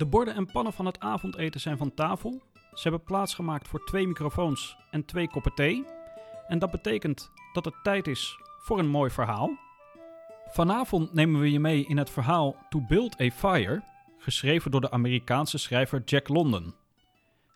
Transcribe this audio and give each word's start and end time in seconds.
De 0.00 0.06
borden 0.06 0.34
en 0.34 0.46
pannen 0.46 0.72
van 0.72 0.86
het 0.86 1.00
avondeten 1.00 1.60
zijn 1.60 1.76
van 1.76 1.94
tafel. 1.94 2.42
Ze 2.74 2.82
hebben 2.82 3.02
plaatsgemaakt 3.02 3.68
voor 3.68 3.84
twee 3.84 4.06
microfoons 4.06 4.76
en 4.90 5.04
twee 5.04 5.28
koppen 5.28 5.54
thee. 5.54 5.84
En 6.48 6.58
dat 6.58 6.70
betekent 6.70 7.30
dat 7.52 7.64
het 7.64 7.74
tijd 7.82 8.06
is 8.06 8.38
voor 8.58 8.78
een 8.78 8.88
mooi 8.88 9.10
verhaal. 9.10 9.50
Vanavond 10.46 11.12
nemen 11.12 11.40
we 11.40 11.50
je 11.50 11.60
mee 11.60 11.86
in 11.86 11.96
het 11.96 12.10
verhaal 12.10 12.56
To 12.68 12.80
Build 12.80 13.20
a 13.20 13.30
Fire, 13.30 13.82
geschreven 14.18 14.70
door 14.70 14.80
de 14.80 14.90
Amerikaanse 14.90 15.58
schrijver 15.58 16.02
Jack 16.04 16.28
London. 16.28 16.74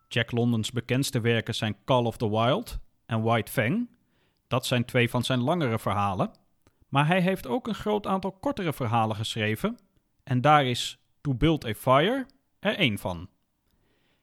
Jack 0.09 0.33
Londons 0.33 0.73
bekendste 0.73 1.21
werken 1.21 1.55
zijn 1.55 1.77
Call 1.85 2.05
of 2.05 2.17
the 2.17 2.31
Wild 2.31 2.79
en 3.07 3.23
White 3.23 3.53
Fang. 3.53 3.89
Dat 4.49 4.67
zijn 4.67 4.85
twee 4.85 5.11
van 5.11 5.23
zijn 5.23 5.41
langere 5.41 5.79
verhalen. 5.79 6.31
Maar 6.89 7.07
hij 7.07 7.21
heeft 7.21 7.47
ook 7.47 7.67
een 7.67 7.75
groot 7.75 8.07
aantal 8.07 8.33
kortere 8.33 8.73
verhalen 8.73 9.17
geschreven. 9.17 9.79
En 10.25 10.41
daar 10.41 10.67
is 10.67 10.99
To 11.21 11.35
Build 11.35 11.65
a 11.65 11.75
Fire 11.75 12.27
er 12.65 12.77
één 12.77 12.99
van. 12.99 13.29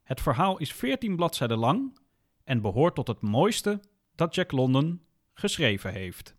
Het 0.03 0.21
verhaal 0.21 0.57
is 0.57 0.73
14 0.73 1.15
bladzijden 1.15 1.57
lang 1.57 1.97
en 2.43 2.61
behoort 2.61 2.95
tot 2.95 3.07
het 3.07 3.21
mooiste 3.21 3.79
dat 4.15 4.35
Jack 4.35 4.51
London 4.51 5.01
geschreven 5.33 5.91
heeft. 5.91 6.35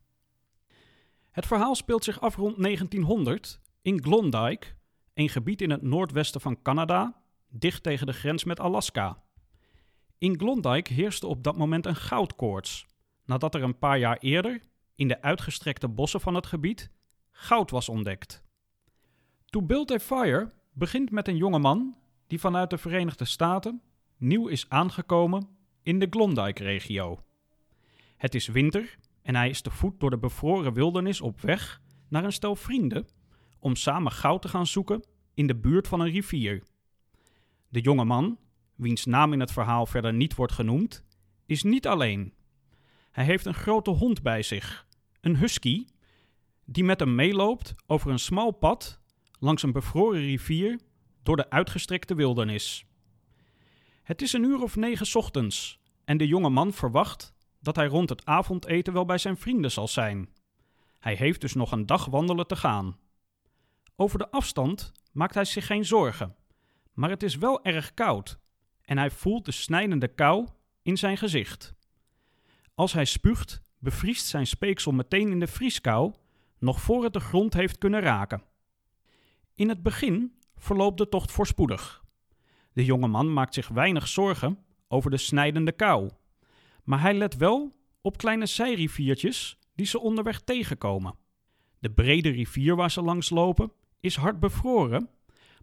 Het 1.31 1.47
verhaal 1.47 1.75
speelt 1.75 2.05
zich 2.05 2.21
af 2.21 2.37
rond 2.37 2.63
1900 2.63 3.61
in 3.83 4.01
Klondike, 4.01 4.67
een 5.15 5.29
gebied 5.29 5.63
in 5.63 5.71
het 5.71 5.83
noordwesten 5.83 6.41
van 6.41 6.63
Canada, 6.63 7.23
dicht 7.49 7.83
tegen 7.83 8.07
de 8.07 8.13
grens 8.13 8.45
met 8.45 8.61
Alaska. 8.61 9.23
In 10.19 10.37
Klondike 10.37 10.93
heerste 10.93 11.27
op 11.27 11.43
dat 11.43 11.57
moment 11.57 11.87
een 11.87 11.97
goudkoorts, 11.97 12.87
nadat 13.25 13.55
er 13.55 13.63
een 13.63 13.79
paar 13.79 13.99
jaar 13.99 14.19
eerder, 14.19 14.63
in 14.95 15.09
de 15.09 15.23
uitgestrekte 15.23 15.89
bossen 15.89 16.21
van 16.21 16.35
het 16.35 16.47
gebied, 16.47 16.91
goud 17.31 17.71
was 17.71 17.89
ontdekt. 17.89 18.43
To 19.47 19.63
Build 19.63 19.91
a 19.91 19.99
Fire 19.99 20.51
begint 20.73 21.11
met 21.11 21.29
een 21.29 21.37
jonge 21.37 21.59
man 21.59 21.97
die 22.33 22.41
vanuit 22.41 22.71
de 22.71 22.79
Verenigde 22.79 23.25
Staten 23.25 23.83
nieuw 24.17 24.49
is 24.49 24.69
aangekomen 24.69 25.49
in 25.83 25.99
de 25.99 26.07
Klondike-regio. 26.07 27.25
Het 28.17 28.35
is 28.35 28.47
winter 28.47 28.99
en 29.23 29.35
hij 29.35 29.49
is 29.49 29.61
te 29.61 29.71
voet 29.71 30.01
door 30.01 30.11
de 30.11 30.19
bevroren 30.19 30.73
wildernis 30.73 31.21
op 31.21 31.41
weg 31.41 31.81
naar 32.09 32.25
een 32.25 32.33
stel 32.33 32.57
vrienden 32.57 33.07
om 33.59 33.77
samen 33.77 34.13
goud 34.13 34.43
te 34.43 34.49
gaan 34.49 34.67
zoeken 34.67 35.05
in 35.35 35.47
de 35.47 35.57
buurt 35.57 35.89
van 35.89 36.01
een 36.01 36.11
rivier. 36.11 36.63
De 37.69 37.81
jonge 37.81 38.05
man, 38.05 38.39
wiens 38.75 39.05
naam 39.05 39.33
in 39.33 39.41
het 39.41 39.53
verhaal 39.53 39.87
verder 39.87 40.13
niet 40.13 40.35
wordt 40.35 40.53
genoemd, 40.53 41.05
is 41.47 41.63
niet 41.63 41.87
alleen. 41.87 42.33
Hij 43.11 43.25
heeft 43.25 43.47
een 43.47 43.55
grote 43.55 43.91
hond 43.91 44.23
bij 44.23 44.43
zich, 44.43 44.87
een 45.21 45.37
husky, 45.37 45.87
die 46.65 46.85
met 46.85 47.01
hem 47.01 47.15
meeloopt 47.15 47.75
over 47.87 48.11
een 48.11 48.19
smal 48.19 48.51
pad 48.51 49.01
langs 49.39 49.63
een 49.63 49.73
bevroren 49.73 50.21
rivier 50.21 50.81
door 51.23 51.37
de 51.37 51.51
uitgestrekte 51.51 52.15
wildernis. 52.15 52.87
Het 54.03 54.23
is 54.23 54.33
een 54.33 54.45
uur 54.45 54.63
of 54.63 54.77
negen 54.77 55.17
ochtends 55.19 55.81
en 56.05 56.17
de 56.17 56.27
jonge 56.27 56.51
man 56.51 56.73
verwacht 56.73 57.35
dat 57.61 57.77
hij 57.77 57.87
rond 57.87 58.09
het 58.09 58.25
avondeten 58.25 58.93
wel 58.93 59.05
bij 59.05 59.19
zijn 59.19 59.37
vrienden 59.37 59.71
zal 59.71 59.89
zijn. 59.89 60.29
Hij 60.99 61.15
heeft 61.15 61.41
dus 61.41 61.55
nog 61.55 61.73
een 61.73 61.87
dag 61.87 62.05
wandelen 62.05 62.47
te 62.47 62.57
gaan. 62.57 62.99
Over 63.97 64.19
de 64.19 64.31
afstand 64.31 64.93
maakt 65.13 65.35
hij 65.35 65.45
zich 65.45 65.67
geen 65.67 65.85
zorgen, 65.85 66.37
maar 66.93 67.11
het 67.11 67.23
is 67.23 67.37
wel 67.37 67.65
erg 67.65 67.95
koud 67.95 68.39
en 68.85 68.99
hij 68.99 69.11
voelt 69.11 69.45
de 69.45 69.53
snijdende 69.53 70.09
kou 70.09 70.49
in 70.83 70.97
zijn 70.97 71.17
gezicht. 71.17 71.75
Als 72.75 72.93
hij 72.93 73.05
spuugt, 73.05 73.63
bevriest 73.79 74.27
zijn 74.27 74.47
speeksel 74.47 74.93
meteen 74.93 75.31
in 75.31 75.41
de 75.41 75.47
vrieskou, 75.47 76.15
nog 76.59 76.81
voor 76.81 77.05
het 77.05 77.13
de 77.13 77.21
grond 77.21 77.55
heeft 77.55 77.79
kunnen 77.79 78.01
raken. 78.01 78.43
In 79.55 79.69
het 79.69 79.83
begin 79.83 80.39
verloopt 80.63 80.99
de 80.99 81.09
tocht 81.09 81.33
voorspoedig. 81.33 82.05
De 82.73 82.85
jonge 82.85 83.07
man 83.07 83.33
maakt 83.33 83.55
zich 83.55 83.69
weinig 83.69 84.09
zorgen 84.09 84.59
over 84.89 85.11
de 85.11 85.17
snijdende 85.17 85.73
kou. 85.73 86.11
Maar 86.85 87.01
hij 87.01 87.15
let 87.15 87.37
wel 87.37 87.73
op 88.01 88.17
kleine 88.17 88.47
zijriviertjes 88.47 89.59
die 89.75 89.87
ze 89.87 90.01
onderweg 90.01 90.41
tegenkomen. 90.41 91.15
De 91.79 91.91
brede 91.91 92.31
rivier 92.31 92.77
waar 92.77 92.91
ze 92.91 93.03
langs 93.03 93.31
lopen 93.31 93.73
is 94.01 94.17
hard 94.17 94.41
bevroren, 94.41 95.09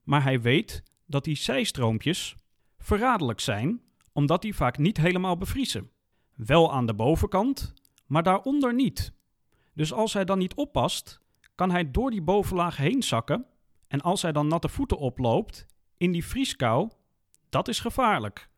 maar 0.03 0.23
hij 0.23 0.41
weet 0.41 0.83
dat 1.05 1.23
die 1.23 1.35
zijstroompjes 1.35 2.35
verraderlijk 2.77 3.39
zijn, 3.39 3.81
omdat 4.13 4.41
die 4.41 4.55
vaak 4.55 4.77
niet 4.77 4.97
helemaal 4.97 5.37
bevriezen. 5.37 5.91
Wel 6.35 6.73
aan 6.73 6.85
de 6.85 6.93
bovenkant, 6.93 7.73
maar 8.05 8.23
daaronder 8.23 8.73
niet. 8.73 9.13
Dus 9.73 9.93
als 9.93 10.13
hij 10.13 10.25
dan 10.25 10.37
niet 10.37 10.53
oppast, 10.53 11.21
kan 11.55 11.71
hij 11.71 11.91
door 11.91 12.11
die 12.11 12.21
bovenlaag 12.21 12.77
heen 12.77 13.03
zakken 13.03 13.45
en 13.89 14.01
als 14.01 14.21
hij 14.21 14.31
dan 14.31 14.47
natte 14.47 14.69
voeten 14.69 14.97
oploopt 14.97 15.65
in 15.97 16.11
die 16.11 16.25
vrieskou, 16.25 16.89
dat 17.49 17.67
is 17.67 17.79
gevaarlijk. 17.79 18.49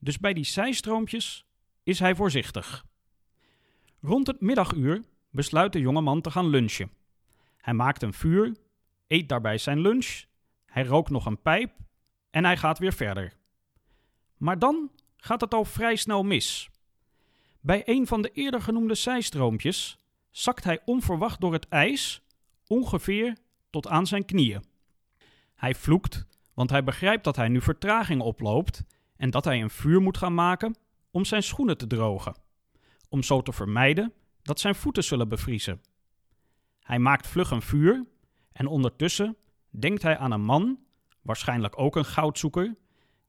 Dus 0.00 0.18
bij 0.18 0.32
die 0.32 0.44
zijstroompjes 0.44 1.46
is 1.82 1.98
hij 1.98 2.14
voorzichtig. 2.14 2.84
Rond 4.00 4.26
het 4.26 4.40
middaguur 4.40 5.04
besluit 5.30 5.72
de 5.72 5.80
jonge 5.80 6.00
man 6.00 6.20
te 6.20 6.30
gaan 6.30 6.48
lunchen. 6.48 6.90
Hij 7.56 7.74
maakt 7.74 8.02
een 8.02 8.12
vuur, 8.12 8.56
eet 9.06 9.28
daarbij 9.28 9.58
zijn 9.58 9.80
lunch, 9.80 10.24
hij 10.66 10.84
rookt 10.84 11.10
nog 11.10 11.26
een 11.26 11.42
pijp 11.42 11.72
en 12.30 12.44
hij 12.44 12.56
gaat 12.56 12.78
weer 12.78 12.92
verder. 12.92 13.36
Maar 14.36 14.58
dan 14.58 14.90
gaat 15.16 15.40
het 15.40 15.54
al 15.54 15.64
vrij 15.64 15.96
snel 15.96 16.22
mis. 16.22 16.70
Bij 17.60 17.82
een 17.84 18.06
van 18.06 18.22
de 18.22 18.30
eerder 18.30 18.62
genoemde 18.62 18.94
zijstroompjes 18.94 19.98
zakt 20.30 20.64
hij 20.64 20.80
onverwacht 20.84 21.40
door 21.40 21.52
het 21.52 21.68
ijs 21.68 22.22
ongeveer 22.66 23.36
tot 23.70 23.88
aan 23.88 24.06
zijn 24.06 24.24
knieën. 24.24 24.64
Hij 25.56 25.74
vloekt, 25.74 26.26
want 26.54 26.70
hij 26.70 26.84
begrijpt 26.84 27.24
dat 27.24 27.36
hij 27.36 27.48
nu 27.48 27.60
vertraging 27.60 28.20
oploopt 28.20 28.84
en 29.16 29.30
dat 29.30 29.44
hij 29.44 29.62
een 29.62 29.70
vuur 29.70 30.00
moet 30.00 30.18
gaan 30.18 30.34
maken 30.34 30.76
om 31.10 31.24
zijn 31.24 31.42
schoenen 31.42 31.78
te 31.78 31.86
drogen, 31.86 32.36
om 33.08 33.22
zo 33.22 33.42
te 33.42 33.52
vermijden 33.52 34.12
dat 34.42 34.60
zijn 34.60 34.74
voeten 34.74 35.04
zullen 35.04 35.28
bevriezen. 35.28 35.80
Hij 36.80 36.98
maakt 36.98 37.26
vlug 37.26 37.50
een 37.50 37.62
vuur 37.62 38.06
en 38.52 38.66
ondertussen 38.66 39.36
denkt 39.70 40.02
hij 40.02 40.18
aan 40.18 40.30
een 40.30 40.44
man, 40.44 40.78
waarschijnlijk 41.22 41.78
ook 41.78 41.96
een 41.96 42.04
goudzoeker, 42.04 42.76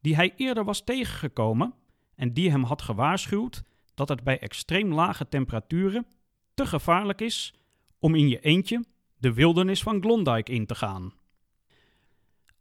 die 0.01 0.15
hij 0.15 0.33
eerder 0.35 0.63
was 0.63 0.83
tegengekomen 0.83 1.73
en 2.15 2.33
die 2.33 2.51
hem 2.51 2.63
had 2.63 2.81
gewaarschuwd 2.81 3.63
dat 3.93 4.09
het 4.09 4.23
bij 4.23 4.39
extreem 4.39 4.93
lage 4.93 5.27
temperaturen 5.27 6.07
te 6.53 6.65
gevaarlijk 6.65 7.21
is 7.21 7.53
om 7.99 8.15
in 8.15 8.27
je 8.27 8.39
eentje 8.39 8.83
de 9.17 9.33
wildernis 9.33 9.83
van 9.83 9.99
Klondike 9.99 10.51
in 10.51 10.65
te 10.65 10.75
gaan. 10.75 11.13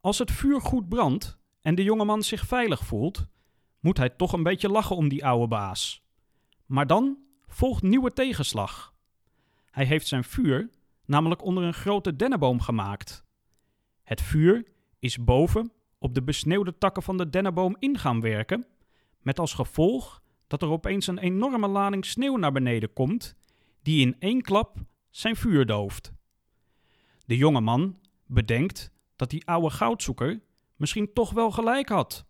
Als 0.07 0.19
het 0.19 0.31
vuur 0.31 0.61
goed 0.61 0.89
brandt 0.89 1.39
en 1.61 1.75
de 1.75 1.83
jongeman 1.83 2.23
zich 2.23 2.47
veilig 2.47 2.85
voelt, 2.85 3.27
moet 3.81 3.97
hij 3.97 4.11
toch 4.11 4.33
een 4.33 4.43
beetje 4.43 4.69
lachen 4.69 4.97
om 4.97 5.09
die 5.09 5.27
oude 5.27 5.49
baas. 5.49 6.03
Maar 6.67 6.87
dan 6.87 7.19
volgt 7.47 7.83
nieuwe 7.83 8.13
tegenslag. 8.13 8.95
Hij 9.71 9.85
heeft 9.85 10.07
zijn 10.07 10.25
vuur 10.25 10.71
namelijk 11.05 11.45
onder 11.45 11.65
een 11.65 11.75
grote 11.75 12.17
dennenboom 12.17 12.61
gemaakt. 12.61 13.25
Het 14.03 14.23
vuur 14.23 14.67
is 14.99 15.25
boven 15.25 15.73
op 15.99 16.15
de 16.15 16.23
besneeuwde 16.23 16.79
takken 16.79 17.03
van 17.03 17.17
de 17.17 17.31
dennenboom 17.31 17.77
in 17.79 17.99
gaan 17.99 18.21
werken, 18.21 18.67
met 19.21 19.39
als 19.39 19.55
gevolg 19.55 20.23
dat 20.47 20.63
er 20.63 20.69
opeens 20.69 21.07
een 21.07 21.19
enorme 21.19 21.69
lading 21.69 22.05
sneeuw 22.05 22.37
naar 22.37 22.53
beneden 22.53 22.93
komt, 22.93 23.37
die 23.83 24.07
in 24.07 24.17
één 24.19 24.43
klap 24.43 24.77
zijn 25.11 25.37
vuur 25.37 25.67
dooft. 25.67 26.13
De 27.25 27.37
jonge 27.37 27.61
man 27.61 27.99
bedenkt 28.27 28.95
dat 29.17 29.31
die 29.31 29.47
oude 29.47 29.71
goudzoeker 29.71 30.41
misschien 30.77 31.13
toch 31.13 31.31
wel 31.31 31.51
gelijk 31.51 31.89
had. 31.89 32.27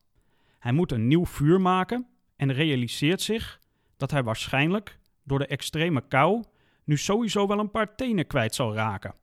Hij 0.59 0.73
moet 0.73 0.93
een 0.93 1.07
nieuw 1.07 1.27
vuur 1.27 1.61
maken 1.61 2.07
en 2.37 2.53
realiseert 2.53 3.21
zich 3.21 3.61
dat 3.97 4.11
hij 4.11 4.23
waarschijnlijk 4.23 4.99
door 5.23 5.39
de 5.39 5.47
extreme 5.47 6.09
kou 6.09 6.45
nu 6.85 6.97
sowieso 6.97 7.47
wel 7.47 7.59
een 7.59 7.71
paar 7.71 7.95
tenen 7.95 8.27
kwijt 8.27 8.55
zal 8.55 8.75
raken. 8.75 9.15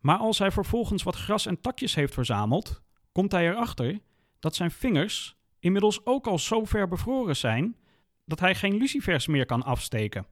Maar 0.00 0.18
als 0.18 0.38
hij 0.38 0.50
vervolgens 0.50 1.02
wat 1.02 1.16
gras 1.16 1.46
en 1.46 1.60
takjes 1.60 1.94
heeft 1.94 2.14
verzameld, 2.14 2.82
komt 3.12 3.32
hij 3.32 3.48
erachter 3.48 4.00
dat 4.38 4.54
zijn 4.54 4.70
vingers 4.70 5.36
inmiddels 5.58 6.06
ook 6.06 6.26
al 6.26 6.38
zo 6.38 6.64
ver 6.64 6.88
bevroren 6.88 7.36
zijn 7.36 7.76
dat 8.24 8.40
hij 8.40 8.54
geen 8.54 8.76
lucifers 8.76 9.26
meer 9.26 9.46
kan 9.46 9.62
afsteken. 9.62 10.26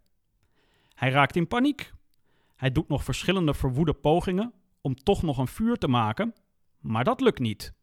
Hij 0.94 1.11
raakt 1.11 1.37
in 1.37 1.49
paniek. 1.49 1.93
Hij 2.56 2.73
doet 2.73 2.88
nog 2.88 3.05
verschillende 3.05 3.55
verwoede 3.55 3.94
pogingen 3.94 4.53
om 4.81 4.94
toch 4.94 5.23
nog 5.23 5.38
een 5.38 5.49
vuur 5.49 5.77
te 5.77 5.88
maken, 5.88 6.35
maar 6.79 7.05
dat 7.05 7.21
lukt 7.21 7.38
niet. 7.38 7.75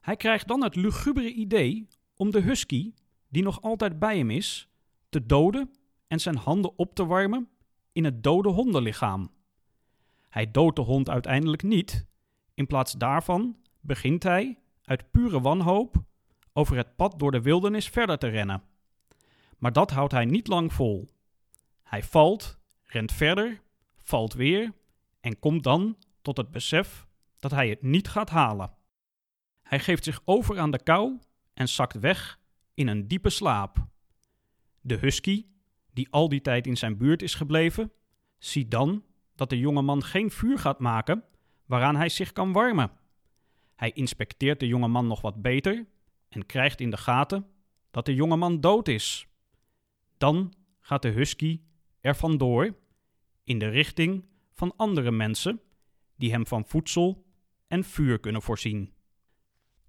Hij 0.00 0.16
krijgt 0.16 0.48
dan 0.48 0.62
het 0.62 0.76
lugubere 0.76 1.32
idee 1.32 1.88
om 2.16 2.30
de 2.30 2.40
husky, 2.40 2.92
die 3.28 3.42
nog 3.42 3.62
altijd 3.62 3.98
bij 3.98 4.18
hem 4.18 4.30
is, 4.30 4.68
te 5.08 5.26
doden 5.26 5.70
en 6.06 6.20
zijn 6.20 6.36
handen 6.36 6.78
op 6.78 6.94
te 6.94 7.06
warmen 7.06 7.48
in 7.92 8.04
het 8.04 8.22
dode 8.22 8.48
hondenlichaam. 8.48 9.30
Hij 10.28 10.50
doodt 10.50 10.76
de 10.76 10.82
hond 10.82 11.08
uiteindelijk 11.08 11.62
niet. 11.62 12.06
In 12.54 12.66
plaats 12.66 12.92
daarvan 12.92 13.56
begint 13.80 14.22
hij, 14.22 14.58
uit 14.84 15.10
pure 15.10 15.40
wanhoop, 15.40 16.04
over 16.52 16.76
het 16.76 16.96
pad 16.96 17.18
door 17.18 17.30
de 17.30 17.40
wildernis 17.40 17.88
verder 17.88 18.18
te 18.18 18.28
rennen. 18.28 18.62
Maar 19.58 19.72
dat 19.72 19.90
houdt 19.90 20.12
hij 20.12 20.24
niet 20.24 20.46
lang 20.46 20.72
vol. 20.72 21.08
Hij 21.82 22.02
valt, 22.02 22.58
rent 22.84 23.12
verder, 23.12 23.62
valt 23.96 24.32
weer 24.32 24.72
en 25.22 25.38
komt 25.38 25.62
dan 25.62 25.98
tot 26.22 26.36
het 26.36 26.50
besef 26.50 27.06
dat 27.38 27.50
hij 27.50 27.68
het 27.68 27.82
niet 27.82 28.08
gaat 28.08 28.30
halen. 28.30 28.74
Hij 29.62 29.80
geeft 29.80 30.04
zich 30.04 30.20
over 30.24 30.58
aan 30.58 30.70
de 30.70 30.82
kou 30.82 31.18
en 31.54 31.68
zakt 31.68 31.98
weg 31.98 32.40
in 32.74 32.88
een 32.88 33.08
diepe 33.08 33.30
slaap. 33.30 33.86
De 34.80 34.96
husky, 34.96 35.46
die 35.92 36.08
al 36.10 36.28
die 36.28 36.40
tijd 36.40 36.66
in 36.66 36.76
zijn 36.76 36.96
buurt 36.96 37.22
is 37.22 37.34
gebleven, 37.34 37.92
ziet 38.38 38.70
dan 38.70 39.04
dat 39.34 39.50
de 39.50 39.58
jonge 39.58 39.82
man 39.82 40.02
geen 40.02 40.30
vuur 40.30 40.58
gaat 40.58 40.78
maken 40.78 41.24
waaraan 41.66 41.96
hij 41.96 42.08
zich 42.08 42.32
kan 42.32 42.52
warmen. 42.52 42.90
Hij 43.76 43.90
inspecteert 43.90 44.60
de 44.60 44.66
jonge 44.66 44.88
man 44.88 45.06
nog 45.06 45.20
wat 45.20 45.42
beter 45.42 45.86
en 46.28 46.46
krijgt 46.46 46.80
in 46.80 46.90
de 46.90 46.96
gaten 46.96 47.46
dat 47.90 48.06
de 48.06 48.14
jonge 48.14 48.36
man 48.36 48.60
dood 48.60 48.88
is. 48.88 49.26
Dan 50.18 50.54
gaat 50.80 51.02
de 51.02 51.08
husky 51.08 51.60
er 52.00 52.16
vandoor 52.16 52.76
in 53.44 53.58
de 53.58 53.68
richting 53.68 54.24
van 54.62 54.76
andere 54.76 55.10
mensen 55.10 55.60
die 56.16 56.30
hem 56.30 56.46
van 56.46 56.66
voedsel 56.66 57.24
en 57.66 57.84
vuur 57.84 58.20
kunnen 58.20 58.42
voorzien. 58.42 58.92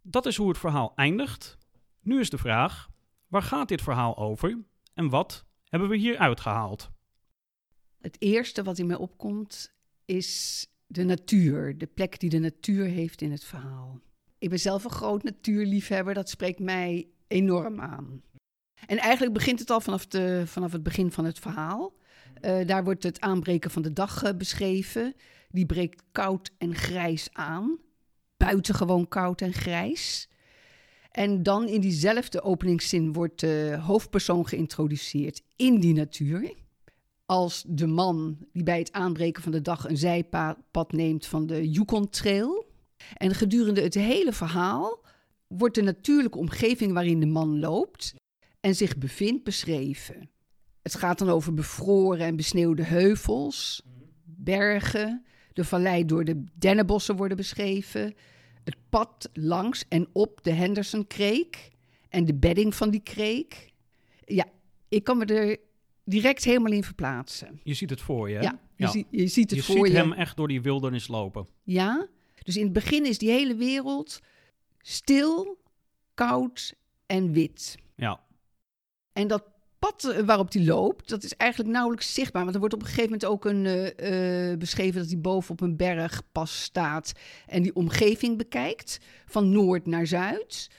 Dat 0.02 0.26
is 0.26 0.36
hoe 0.36 0.48
het 0.48 0.58
verhaal 0.58 0.96
eindigt. 0.96 1.58
Nu 2.02 2.20
is 2.20 2.30
de 2.30 2.38
vraag: 2.38 2.90
waar 3.28 3.42
gaat 3.42 3.68
dit 3.68 3.82
verhaal 3.82 4.18
over 4.18 4.58
en 4.94 5.10
wat 5.10 5.46
hebben 5.64 5.90
we 5.90 5.98
hier 5.98 6.18
uitgehaald? 6.18 6.92
Het 8.02 8.22
eerste 8.22 8.64
wat 8.64 8.78
in 8.78 8.88
mij 8.88 8.96
opkomt 8.96 9.74
is 10.06 10.68
de 10.88 11.04
natuur, 11.04 11.78
de 11.78 11.88
plek 11.88 12.20
die 12.20 12.30
de 12.30 12.40
natuur 12.40 12.86
heeft 12.86 13.22
in 13.22 13.32
het 13.32 13.44
verhaal. 13.44 14.00
Ik 14.38 14.50
ben 14.50 14.60
zelf 14.60 14.84
een 14.84 14.90
groot 14.90 15.24
natuurliefhebber, 15.24 16.14
dat 16.14 16.30
spreekt 16.30 16.60
mij 16.60 17.08
enorm 17.28 17.82
aan. 17.82 18.22
En 18.86 18.98
eigenlijk 18.98 19.34
begint 19.34 19.60
het 19.60 19.70
al 19.70 19.82
vanaf, 19.82 20.08
de, 20.08 20.44
vanaf 20.46 20.72
het 20.72 20.84
begin 20.84 21.12
van 21.12 21.26
het 21.26 21.40
verhaal. 21.40 21.94
Uh, 22.46 22.66
daar 22.66 22.84
wordt 22.84 23.04
het 23.04 23.20
aanbreken 23.20 23.72
van 23.72 23.82
de 23.82 23.94
dag 23.94 24.24
uh, 24.24 24.30
beschreven. 24.38 25.16
Die 25.50 25.66
breekt 25.66 26.04
koud 26.12 26.52
en 26.58 26.76
grijs 26.76 27.30
aan. 27.32 27.78
Buitengewoon 28.38 29.08
koud 29.08 29.42
en 29.42 29.54
grijs. 29.54 30.30
En 31.12 31.44
dan 31.44 31.68
in 31.68 31.82
diezelfde 31.82 32.42
openingszin 32.42 33.14
wordt 33.14 33.40
de 33.40 33.78
hoofdpersoon 33.82 34.48
geïntroduceerd 34.48 35.42
in 35.56 35.80
die 35.80 35.94
natuur. 35.94 36.54
Als 37.26 37.64
de 37.68 37.88
man 37.88 38.38
die 38.52 38.64
bij 38.64 38.80
het 38.80 38.92
aanbreken 38.92 39.44
van 39.44 39.52
de 39.52 39.62
dag 39.62 39.90
een 39.90 39.98
zijpad 39.98 40.92
neemt 40.92 41.26
van 41.26 41.48
de 41.48 41.70
Yukon 41.70 42.10
Trail. 42.10 42.66
En 43.14 43.36
gedurende 43.36 43.82
het 43.82 43.94
hele 43.94 44.34
verhaal 44.34 45.06
wordt 45.48 45.76
de 45.76 45.82
natuurlijke 45.82 46.38
omgeving 46.38 46.94
waarin 46.94 47.20
de 47.20 47.26
man 47.26 47.60
loopt 47.60 48.14
en 48.60 48.76
zich 48.76 48.98
bevindt 48.98 49.44
beschreven. 49.44 50.30
Het 50.84 50.96
gaat 50.96 51.20
dan 51.20 51.30
over 51.30 51.54
bevroren 51.54 52.26
en 52.26 52.36
besneeuwde 52.36 52.84
heuvels, 52.84 53.82
bergen, 54.24 55.26
de 55.54 55.64
vallei 55.64 56.06
door 56.06 56.26
de 56.26 56.44
dennenbossen 56.54 57.16
worden 57.16 57.38
beschreven, 57.38 58.16
het 58.64 58.76
pad 58.90 59.30
langs 59.34 59.86
en 59.88 60.08
op 60.12 60.44
de 60.44 60.52
Henderson 60.52 61.08
Creek 61.08 61.72
en 62.10 62.26
de 62.26 62.34
bedding 62.34 62.76
van 62.76 62.90
die 62.90 63.04
kreek. 63.04 63.72
Ja, 64.26 64.46
ik 64.90 65.04
kan 65.04 65.18
me 65.18 65.26
er 65.26 65.58
direct 66.04 66.44
helemaal 66.44 66.72
in 66.72 66.84
verplaatsen. 66.84 67.60
Je 67.64 67.74
ziet 67.74 67.90
het 67.90 68.02
voor 68.02 68.30
je, 68.30 68.36
hè? 68.36 68.42
Ja, 68.42 68.60
je, 68.76 68.88
Ziet, 68.88 69.08
je 69.10 69.28
ziet 69.28 69.50
het 69.50 69.66
je 69.66 69.74
voor 69.74 69.88
ziet 69.88 69.96
hem 69.96 70.14
echt 70.14 70.38
door 70.38 70.48
die 70.48 70.62
wildernis 70.62 71.08
lopen. 71.08 71.48
Ja, 71.64 72.08
dus 72.44 72.58
in 72.58 72.64
het 72.64 72.74
begin 72.74 73.06
is 73.06 73.18
die 73.18 73.30
hele 73.30 73.56
wereld 73.56 74.20
stil, 74.78 75.58
koud 76.14 76.76
en 77.06 77.32
wit. 77.32 77.78
Ja. 77.96 78.24
En 79.14 79.28
dat 79.28 79.53
pad 79.84 80.24
waarop 80.26 80.54
hij 80.54 80.66
loopt, 80.66 81.10
dat 81.10 81.24
is 81.24 81.36
eigenlijk 81.36 81.72
nauwelijks 81.72 82.14
zichtbaar. 82.14 82.42
Want 82.42 82.54
er 82.54 82.60
wordt 82.60 82.76
op 82.76 82.82
een 82.82 82.88
gegeven 82.88 83.12
moment 83.12 83.26
ook 83.26 83.46
een, 83.46 83.66
uh, 83.66 84.58
beschreven 84.58 85.00
dat 85.02 85.10
hij 85.10 85.20
boven 85.20 85.52
op 85.52 85.62
een 85.62 85.76
bergpas 85.76 86.62
staat 86.62 87.12
en 87.48 87.64
die 87.64 87.76
omgeving 87.76 88.38
bekijkt, 88.38 89.00
van 89.26 89.52
noord 89.52 89.86
naar 89.86 90.08
zuid. 90.08 90.70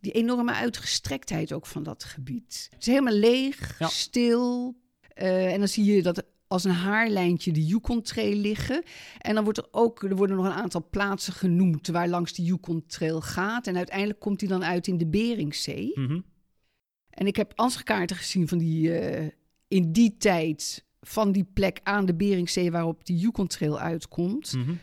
Die 0.00 0.12
enorme 0.12 0.52
uitgestrektheid 0.52 1.52
ook 1.52 1.66
van 1.66 1.82
dat 1.82 2.04
gebied. 2.04 2.68
Het 2.70 2.80
is 2.80 2.86
helemaal 2.86 3.14
leeg, 3.14 3.78
stil. 3.80 4.74
Uh, 5.14 5.52
en 5.52 5.58
dan 5.58 5.68
zie 5.68 5.84
je 5.84 6.02
dat 6.02 6.24
als 6.46 6.64
een 6.64 6.70
haarlijntje 6.70 7.52
de 7.52 7.66
Yukon 7.66 8.02
Trail 8.02 8.36
liggen. 8.36 8.82
En 9.18 9.34
dan 9.34 9.44
wordt 9.44 9.58
er 9.58 9.68
ook, 9.70 10.02
er 10.02 10.16
worden 10.16 10.36
nog 10.36 10.46
een 10.46 10.52
aantal 10.52 10.86
plaatsen 10.90 11.32
genoemd 11.32 11.86
waar 11.86 12.08
langs 12.08 12.32
de 12.32 12.42
Yukon 12.42 12.84
Trail 12.86 13.20
gaat. 13.20 13.66
En 13.66 13.76
uiteindelijk 13.76 14.20
komt 14.20 14.40
hij 14.40 14.48
dan 14.48 14.64
uit 14.64 14.86
in 14.86 14.98
de 14.98 15.06
Beringzee. 15.06 15.92
Mm 15.94 16.32
en 17.14 17.26
ik 17.26 17.36
heb 17.36 17.52
ansichtkaarten 17.54 18.16
gezien 18.16 18.48
van 18.48 18.58
die, 18.58 18.88
uh, 18.88 19.30
in 19.68 19.92
die 19.92 20.16
tijd 20.16 20.84
van 21.00 21.32
die 21.32 21.44
plek 21.44 21.80
aan 21.82 22.06
de 22.06 22.14
Beringzee 22.14 22.70
waarop 22.70 23.04
die 23.04 23.16
Yukon 23.16 23.46
Trail 23.46 23.80
uitkomt. 23.80 24.52
Mhm. 24.56 24.74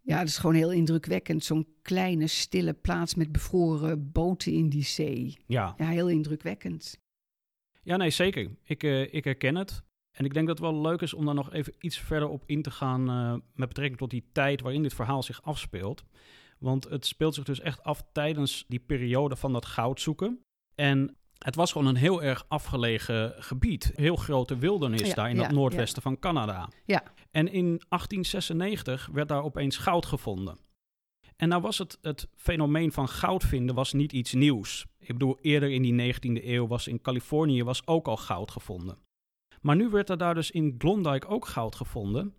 Ja, 0.00 0.18
dat 0.18 0.28
is 0.28 0.38
gewoon 0.38 0.54
heel 0.54 0.72
indrukwekkend. 0.72 1.44
Zo'n 1.44 1.66
kleine, 1.82 2.26
stille 2.26 2.72
plaats 2.72 3.14
met 3.14 3.32
bevroren 3.32 4.12
boten 4.12 4.52
in 4.52 4.68
die 4.68 4.84
zee. 4.84 5.36
Ja. 5.46 5.74
Ja, 5.76 5.88
heel 5.88 6.08
indrukwekkend. 6.08 6.98
Ja, 7.82 7.96
nee, 7.96 8.10
zeker. 8.10 8.50
Ik, 8.62 8.82
uh, 8.82 9.14
ik 9.14 9.24
herken 9.24 9.54
het. 9.54 9.82
En 10.10 10.24
ik 10.24 10.34
denk 10.34 10.46
dat 10.46 10.58
het 10.58 10.66
wel 10.66 10.80
leuk 10.80 11.00
is 11.00 11.14
om 11.14 11.24
daar 11.24 11.34
nog 11.34 11.52
even 11.52 11.74
iets 11.80 11.98
verder 11.98 12.28
op 12.28 12.42
in 12.46 12.62
te 12.62 12.70
gaan 12.70 13.10
uh, 13.10 13.32
met 13.54 13.68
betrekking 13.68 13.98
tot 13.98 14.10
die 14.10 14.24
tijd 14.32 14.60
waarin 14.60 14.82
dit 14.82 14.94
verhaal 14.94 15.22
zich 15.22 15.42
afspeelt. 15.42 16.04
Want 16.58 16.84
het 16.84 17.06
speelt 17.06 17.34
zich 17.34 17.44
dus 17.44 17.60
echt 17.60 17.82
af 17.82 18.04
tijdens 18.12 18.64
die 18.68 18.80
periode 18.80 19.36
van 19.36 19.52
dat 19.52 19.66
goud 19.66 20.00
zoeken. 20.00 20.40
En 20.74 21.16
het 21.38 21.54
was 21.54 21.72
gewoon 21.72 21.86
een 21.86 21.96
heel 21.96 22.22
erg 22.22 22.44
afgelegen 22.48 23.34
gebied. 23.38 23.92
Heel 23.94 24.16
grote 24.16 24.58
wildernis 24.58 25.14
daar 25.14 25.30
in 25.30 25.38
het 25.38 25.50
noordwesten 25.50 26.02
van 26.02 26.18
Canada. 26.18 26.68
Ja. 26.84 27.02
En 27.30 27.46
in 27.52 27.64
1896 27.64 29.08
werd 29.12 29.28
daar 29.28 29.42
opeens 29.42 29.76
goud 29.76 30.06
gevonden. 30.06 30.58
En 31.36 31.48
nou 31.48 31.62
was 31.62 31.78
het, 31.78 31.98
het 32.02 32.28
fenomeen 32.36 32.92
van 32.92 33.08
goud 33.08 33.44
vinden 33.44 33.74
was 33.74 33.92
niet 33.92 34.12
iets 34.12 34.32
nieuws. 34.32 34.86
Ik 34.98 35.12
bedoel, 35.12 35.38
eerder 35.40 35.70
in 35.70 35.82
die 35.82 36.14
19e 36.14 36.44
eeuw 36.44 36.66
was 36.66 36.86
in 36.86 37.00
Californië 37.00 37.64
was 37.64 37.86
ook 37.86 38.08
al 38.08 38.16
goud 38.16 38.50
gevonden. 38.50 38.98
Maar 39.60 39.76
nu 39.76 39.88
werd 39.88 40.10
er 40.10 40.18
daar 40.18 40.34
dus 40.34 40.50
in 40.50 40.76
Klondike 40.76 41.26
ook 41.26 41.46
goud 41.46 41.74
gevonden. 41.74 42.34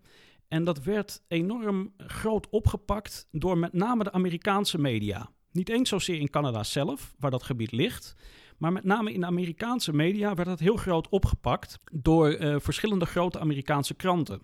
En 0.48 0.64
dat 0.64 0.82
werd 0.82 1.22
enorm 1.28 1.92
groot 1.96 2.48
opgepakt 2.48 3.28
door 3.30 3.58
met 3.58 3.72
name 3.72 4.04
de 4.04 4.12
Amerikaanse 4.12 4.78
media. 4.78 5.30
Niet 5.52 5.68
eens 5.68 5.88
zozeer 5.88 6.20
in 6.20 6.30
Canada 6.30 6.64
zelf, 6.64 7.14
waar 7.18 7.30
dat 7.30 7.42
gebied 7.42 7.72
ligt, 7.72 8.14
maar 8.60 8.72
met 8.72 8.84
name 8.84 9.12
in 9.12 9.20
de 9.20 9.26
Amerikaanse 9.26 9.92
media 9.92 10.34
werd 10.34 10.48
dat 10.48 10.58
heel 10.58 10.76
groot 10.76 11.08
opgepakt 11.08 11.78
door 11.92 12.36
uh, 12.36 12.58
verschillende 12.58 13.06
grote 13.06 13.38
Amerikaanse 13.38 13.94
kranten. 13.94 14.40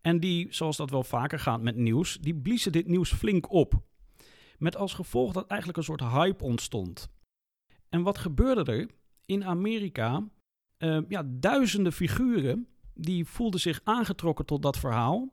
En 0.00 0.20
die, 0.20 0.46
zoals 0.50 0.76
dat 0.76 0.90
wel 0.90 1.02
vaker 1.02 1.38
gaat 1.38 1.62
met 1.62 1.76
nieuws, 1.76 2.18
die 2.18 2.34
bliezen 2.34 2.72
dit 2.72 2.86
nieuws 2.86 3.12
flink 3.12 3.50
op. 3.50 3.82
Met 4.58 4.76
als 4.76 4.94
gevolg 4.94 5.32
dat 5.32 5.46
eigenlijk 5.46 5.78
een 5.78 5.84
soort 5.84 6.00
hype 6.00 6.44
ontstond. 6.44 7.08
En 7.88 8.02
wat 8.02 8.18
gebeurde 8.18 8.72
er? 8.72 8.90
In 9.26 9.44
Amerika, 9.44 10.28
uh, 10.78 10.98
ja, 11.08 11.22
duizenden 11.26 11.92
figuren 11.92 12.68
die 12.94 13.24
voelden 13.24 13.60
zich 13.60 13.80
aangetrokken 13.84 14.46
tot 14.46 14.62
dat 14.62 14.78
verhaal. 14.78 15.32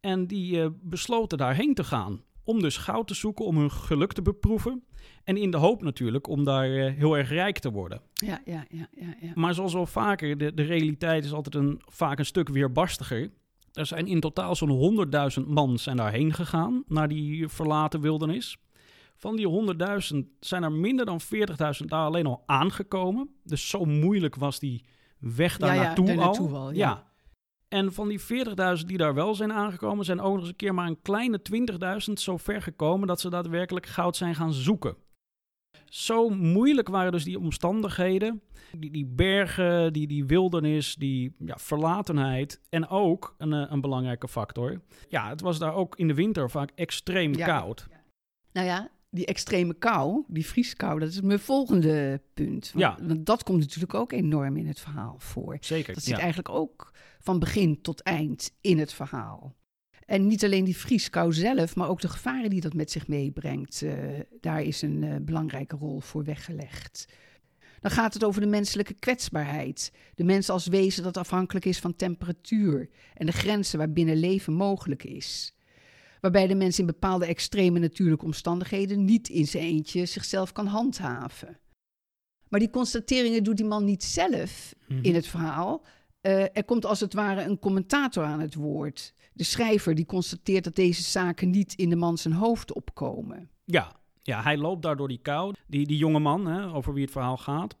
En 0.00 0.26
die 0.26 0.56
uh, 0.56 0.66
besloten 0.82 1.38
daarheen 1.38 1.74
te 1.74 1.84
gaan 1.84 2.22
om 2.46 2.60
dus 2.60 2.76
goud 2.76 3.06
te 3.06 3.14
zoeken, 3.14 3.44
om 3.44 3.56
hun 3.56 3.70
geluk 3.70 4.12
te 4.12 4.22
beproeven. 4.22 4.84
En 5.24 5.36
in 5.36 5.50
de 5.50 5.56
hoop 5.56 5.82
natuurlijk 5.82 6.28
om 6.28 6.44
daar 6.44 6.70
uh, 6.70 6.92
heel 6.94 7.16
erg 7.16 7.28
rijk 7.28 7.58
te 7.58 7.70
worden. 7.70 8.00
Ja, 8.12 8.40
ja, 8.44 8.64
ja. 8.68 8.88
ja, 8.92 9.14
ja. 9.20 9.32
Maar 9.34 9.54
zoals 9.54 9.72
wel 9.72 9.86
vaker, 9.86 10.38
de, 10.38 10.54
de 10.54 10.62
realiteit 10.62 11.24
is 11.24 11.32
altijd 11.32 11.54
een, 11.54 11.80
vaak 11.84 12.18
een 12.18 12.26
stuk 12.26 12.48
weerbarstiger. 12.48 13.30
Er 13.72 13.86
zijn 13.86 14.06
in 14.06 14.20
totaal 14.20 14.54
zo'n 14.54 15.06
100.000 15.40 15.46
man 15.46 15.78
zijn 15.78 15.96
daarheen 15.96 16.32
gegaan, 16.32 16.84
naar 16.86 17.08
die 17.08 17.48
verlaten 17.48 18.00
wildernis. 18.00 18.58
Van 19.16 19.36
die 19.36 19.74
100.000 20.12 20.16
zijn 20.40 20.62
er 20.62 20.72
minder 20.72 21.06
dan 21.06 21.20
40.000 21.20 21.26
daar 21.86 22.04
alleen 22.04 22.26
al 22.26 22.42
aangekomen. 22.46 23.28
Dus 23.44 23.68
zo 23.68 23.84
moeilijk 23.84 24.34
was 24.34 24.58
die 24.58 24.84
weg 25.18 25.56
daar 25.56 25.74
ja, 25.74 25.82
naartoe, 25.82 26.06
ja, 26.06 26.22
al. 26.22 26.56
al. 26.56 26.70
Ja. 26.70 26.74
ja. 26.74 27.06
En 27.68 27.92
van 27.92 28.08
die 28.08 28.20
40.000 28.20 28.86
die 28.86 28.96
daar 28.96 29.14
wel 29.14 29.34
zijn 29.34 29.52
aangekomen, 29.52 30.04
zijn 30.04 30.20
ook 30.20 30.30
nog 30.32 30.40
eens 30.40 30.48
een 30.48 30.56
keer 30.56 30.74
maar 30.74 30.86
een 30.86 31.02
kleine 31.02 31.40
20.000 32.08 32.12
zo 32.12 32.36
ver 32.36 32.62
gekomen 32.62 33.06
dat 33.06 33.20
ze 33.20 33.30
daadwerkelijk 33.30 33.86
goud 33.86 34.16
zijn 34.16 34.34
gaan 34.34 34.52
zoeken. 34.52 34.96
Zo 35.84 36.28
moeilijk 36.28 36.88
waren 36.88 37.12
dus 37.12 37.24
die 37.24 37.38
omstandigheden. 37.38 38.40
Die, 38.78 38.90
die 38.90 39.06
bergen, 39.06 39.92
die, 39.92 40.06
die 40.06 40.24
wildernis, 40.24 40.94
die 40.94 41.34
ja, 41.38 41.56
verlatenheid. 41.58 42.60
En 42.68 42.88
ook 42.88 43.34
een, 43.38 43.52
eh, 43.52 43.66
een 43.68 43.80
belangrijke 43.80 44.28
factor. 44.28 44.80
Ja, 45.08 45.28
het 45.28 45.40
was 45.40 45.58
daar 45.58 45.74
ook 45.74 45.96
in 45.96 46.08
de 46.08 46.14
winter 46.14 46.50
vaak 46.50 46.70
extreem 46.74 47.34
Ja. 47.34 47.46
koud. 47.46 47.86
Nou 48.52 48.66
ja, 48.66 48.90
die 49.10 49.26
extreme 49.26 49.74
kou, 49.74 50.24
die 50.28 50.46
vrieskou, 50.46 50.98
dat 51.00 51.08
is 51.08 51.20
mijn 51.20 51.38
volgende 51.38 52.20
punt. 52.34 52.72
Want, 52.72 52.98
Ja. 52.98 53.06
want 53.06 53.26
dat 53.26 53.42
komt 53.42 53.58
natuurlijk 53.58 53.94
ook 53.94 54.12
enorm 54.12 54.56
in 54.56 54.66
het 54.66 54.80
verhaal 54.80 55.14
voor. 55.18 55.56
Zeker. 55.60 55.94
Dat 55.94 56.02
zit 56.02 56.12
ja. 56.14 56.18
eigenlijk 56.18 56.48
ook 56.48 56.92
van 57.26 57.38
begin 57.38 57.80
tot 57.80 58.00
eind 58.02 58.52
in 58.60 58.78
het 58.78 58.92
verhaal. 58.92 59.54
En 60.06 60.26
niet 60.26 60.44
alleen 60.44 60.64
die 60.64 60.76
vrieskou 60.76 61.32
zelf, 61.32 61.76
maar 61.76 61.88
ook 61.88 62.00
de 62.00 62.08
gevaren 62.08 62.50
die 62.50 62.60
dat 62.60 62.74
met 62.74 62.90
zich 62.90 63.08
meebrengt. 63.08 63.82
eh, 63.82 63.94
daar 64.40 64.62
is 64.62 64.82
een 64.82 65.04
eh, 65.04 65.16
belangrijke 65.20 65.76
rol 65.76 66.00
voor 66.00 66.24
weggelegd. 66.24 67.06
Dan 67.80 67.90
gaat 67.90 68.14
het 68.14 68.24
over 68.24 68.40
de 68.40 68.46
menselijke 68.46 68.94
kwetsbaarheid. 68.94 69.92
De 70.14 70.24
mens 70.24 70.48
als 70.50 70.66
wezen 70.66 71.02
dat 71.02 71.16
afhankelijk 71.16 71.64
is 71.64 71.78
van 71.78 71.96
temperatuur 71.96 72.88
en 73.14 73.26
de 73.26 73.32
grenzen 73.32 73.78
waarbinnen 73.78 74.16
leven 74.16 74.52
mogelijk 74.52 75.04
is. 75.04 75.54
waarbij 76.20 76.46
de 76.46 76.54
mens 76.54 76.78
in 76.78 76.86
bepaalde 76.86 77.26
extreme 77.26 77.78
natuurlijke 77.78 78.24
omstandigheden 78.24 79.04
niet 79.04 79.28
in 79.28 79.46
zijn 79.46 79.64
eentje 79.64 80.06
zichzelf 80.06 80.52
kan 80.52 80.66
handhaven. 80.66 81.58
Maar 82.48 82.60
die 82.60 82.70
constateringen 82.70 83.44
doet 83.44 83.56
die 83.56 83.66
man 83.66 83.84
niet 83.84 84.04
zelf 84.04 84.74
Mhm. 84.88 85.04
in 85.04 85.14
het 85.14 85.26
verhaal. 85.26 85.84
Eh, 86.26 86.42
er 86.52 86.64
komt 86.64 86.86
als 86.86 87.00
het 87.00 87.14
ware 87.14 87.42
een 87.42 87.58
commentator 87.58 88.24
aan 88.24 88.40
het 88.40 88.54
woord. 88.54 89.14
De 89.32 89.44
schrijver 89.44 89.94
die 89.94 90.06
constateert 90.06 90.64
dat 90.64 90.74
deze 90.74 91.02
zaken 91.02 91.50
niet 91.50 91.74
in 91.74 91.88
de 91.88 91.96
man 91.96 92.18
zijn 92.18 92.34
hoofd 92.34 92.72
opkomen. 92.72 93.50
Ja, 93.64 93.92
ja, 94.22 94.42
hij 94.42 94.56
loopt 94.56 94.82
daar 94.82 94.96
door 94.96 95.08
die 95.08 95.18
kou. 95.22 95.54
Die, 95.66 95.86
die 95.86 95.96
jonge 95.96 96.18
man, 96.18 96.46
hè, 96.46 96.72
over 96.74 96.92
wie 96.92 97.02
het 97.02 97.12
verhaal 97.12 97.36
gaat. 97.36 97.76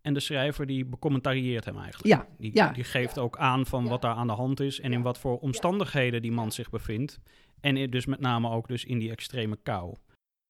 En 0.00 0.14
de 0.14 0.20
schrijver 0.20 0.66
die 0.66 0.84
becommentarieert 0.84 1.64
hem 1.64 1.76
eigenlijk. 1.78 2.06
Ja, 2.06 2.26
Die, 2.38 2.50
ja. 2.54 2.72
die 2.72 2.84
geeft 2.84 3.18
ook 3.18 3.38
aan 3.38 3.66
van 3.66 3.88
wat 3.88 4.02
daar 4.02 4.14
aan 4.14 4.26
de 4.26 4.32
hand 4.32 4.60
is 4.60 4.80
en 4.80 4.92
in 4.92 5.02
wat 5.02 5.18
voor 5.18 5.38
omstandigheden 5.38 6.22
die 6.22 6.32
man 6.32 6.52
zich 6.52 6.70
bevindt. 6.70 7.18
En 7.60 7.90
dus 7.90 8.06
met 8.06 8.20
name 8.20 8.50
ook 8.50 8.68
dus 8.68 8.84
in 8.84 8.98
die 8.98 9.10
extreme 9.10 9.58
kou. 9.62 9.94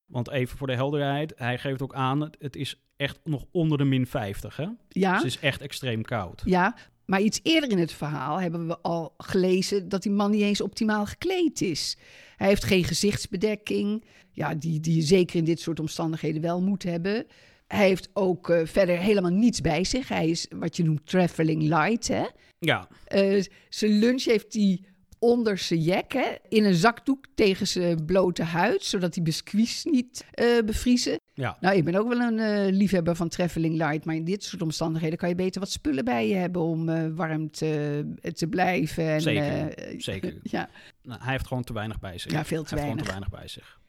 Want 0.07 0.31
even 0.31 0.59
voor 0.59 0.67
de 0.67 0.75
helderheid, 0.75 1.33
hij 1.37 1.59
geeft 1.59 1.83
ook 1.83 1.95
aan, 1.95 2.21
het, 2.21 2.37
het 2.39 2.57
is 2.57 2.83
echt 2.97 3.21
nog 3.25 3.45
onder 3.51 3.79
de 3.79 3.85
min 3.85 4.07
50. 4.07 4.57
Hè? 4.57 4.67
Ja, 4.89 5.13
Dus 5.13 5.23
het 5.23 5.25
is 5.35 5.39
echt 5.39 5.61
extreem 5.61 6.03
koud. 6.03 6.43
ja, 6.45 6.75
maar 7.09 7.21
iets 7.21 7.41
eerder 7.43 7.71
in 7.71 7.79
het 7.79 7.93
verhaal 7.93 8.41
hebben 8.41 8.67
we 8.67 8.79
al 8.79 9.15
gelezen 9.19 9.89
dat 9.89 10.03
die 10.03 10.13
man 10.13 10.31
niet 10.31 10.43
eens 10.43 10.61
optimaal 10.61 11.07
gekleed 11.07 11.61
is. 11.61 11.97
Hij 12.37 12.49
heeft 12.49 12.65
geen 12.65 12.85
gezichtsbedekking, 12.85 14.05
ja, 14.33 14.55
die, 14.55 14.81
die 14.81 14.95
je 14.95 15.03
zeker 15.03 15.37
in 15.37 15.45
dit 15.45 15.61
soort 15.61 15.81
omstandigheden 15.81 16.43
wel 16.43 16.63
moet 16.63 16.83
hebben. 16.83 17.27
Hij 17.67 17.87
heeft 17.87 18.09
ook 18.13 18.51
eh, 18.51 18.61
verder 18.65 18.99
helemaal 18.99 19.31
niets 19.31 19.61
bij 19.61 19.85
zich. 19.85 20.09
Hij 20.09 20.29
is 20.29 20.47
wat 20.51 20.77
je 20.77 20.85
noemt 20.85 21.07
traveling 21.07 21.63
light. 21.63 22.09
Hè? 22.09 22.25
Ja, 22.59 22.89
Eh, 23.05 23.45
zijn 23.69 23.99
lunch 23.99 24.23
heeft 24.25 24.55
hij 24.55 24.81
onder 25.19 25.59
zijn 25.59 25.81
jack, 25.81 26.13
hè, 26.13 26.35
in 26.49 26.65
een 26.65 26.75
zakdoek 26.75 27.25
tegen 27.35 27.67
zijn 27.67 28.05
blote 28.05 28.43
huid, 28.43 28.85
zodat 28.85 29.15
die 29.15 29.23
biscuits 29.23 29.85
niet 29.85 30.27
eh, 30.31 30.47
bevriezen. 30.65 31.21
ja. 31.35 31.57
Nou, 31.61 31.77
ik 31.77 31.85
ben 31.85 31.95
ook 31.95 32.09
wel 32.09 32.21
een 32.21 32.39
eh, 32.39 32.73
liefhebber 32.73 33.17
van 33.17 33.29
traveling 33.29 33.77
light, 33.77 34.05
maar 34.05 34.15
in 34.15 34.25
dit 34.25 34.45
soort 34.45 34.63
omstandigheden 34.63 35.19
kan 35.19 35.29
je 35.29 35.35
beter 35.35 35.61
wat 35.61 35.71
spullen 35.71 36.05
bij 36.05 36.29
je 36.29 36.35
hebben 36.35 36.63
om 36.63 36.89
eh, 36.89 37.07
warm 37.15 37.51
te, 37.51 38.05
te 38.33 38.47
blijven. 38.47 39.09
En, 39.09 39.21
Zeker, 39.21 39.73
zeker. 40.03 40.37
Ja. 40.43 40.69
Nou, 41.03 41.21
hij 41.23 41.33
heeft 41.33 41.47
gewoon 41.47 41.65
te 41.65 41.73
weinig 41.73 41.99
bij 41.99 42.19
zich. 42.19 42.33
Ja, 42.33 42.45
veel 42.45 42.63
te 42.63 42.75
hij 42.75 42.85
heeft 42.85 42.95
weinig. 42.95 43.07
gewoon 43.07 43.23
te 43.23 43.31
weinig 43.31 43.31
bij 43.31 43.49
zich. 43.49 43.81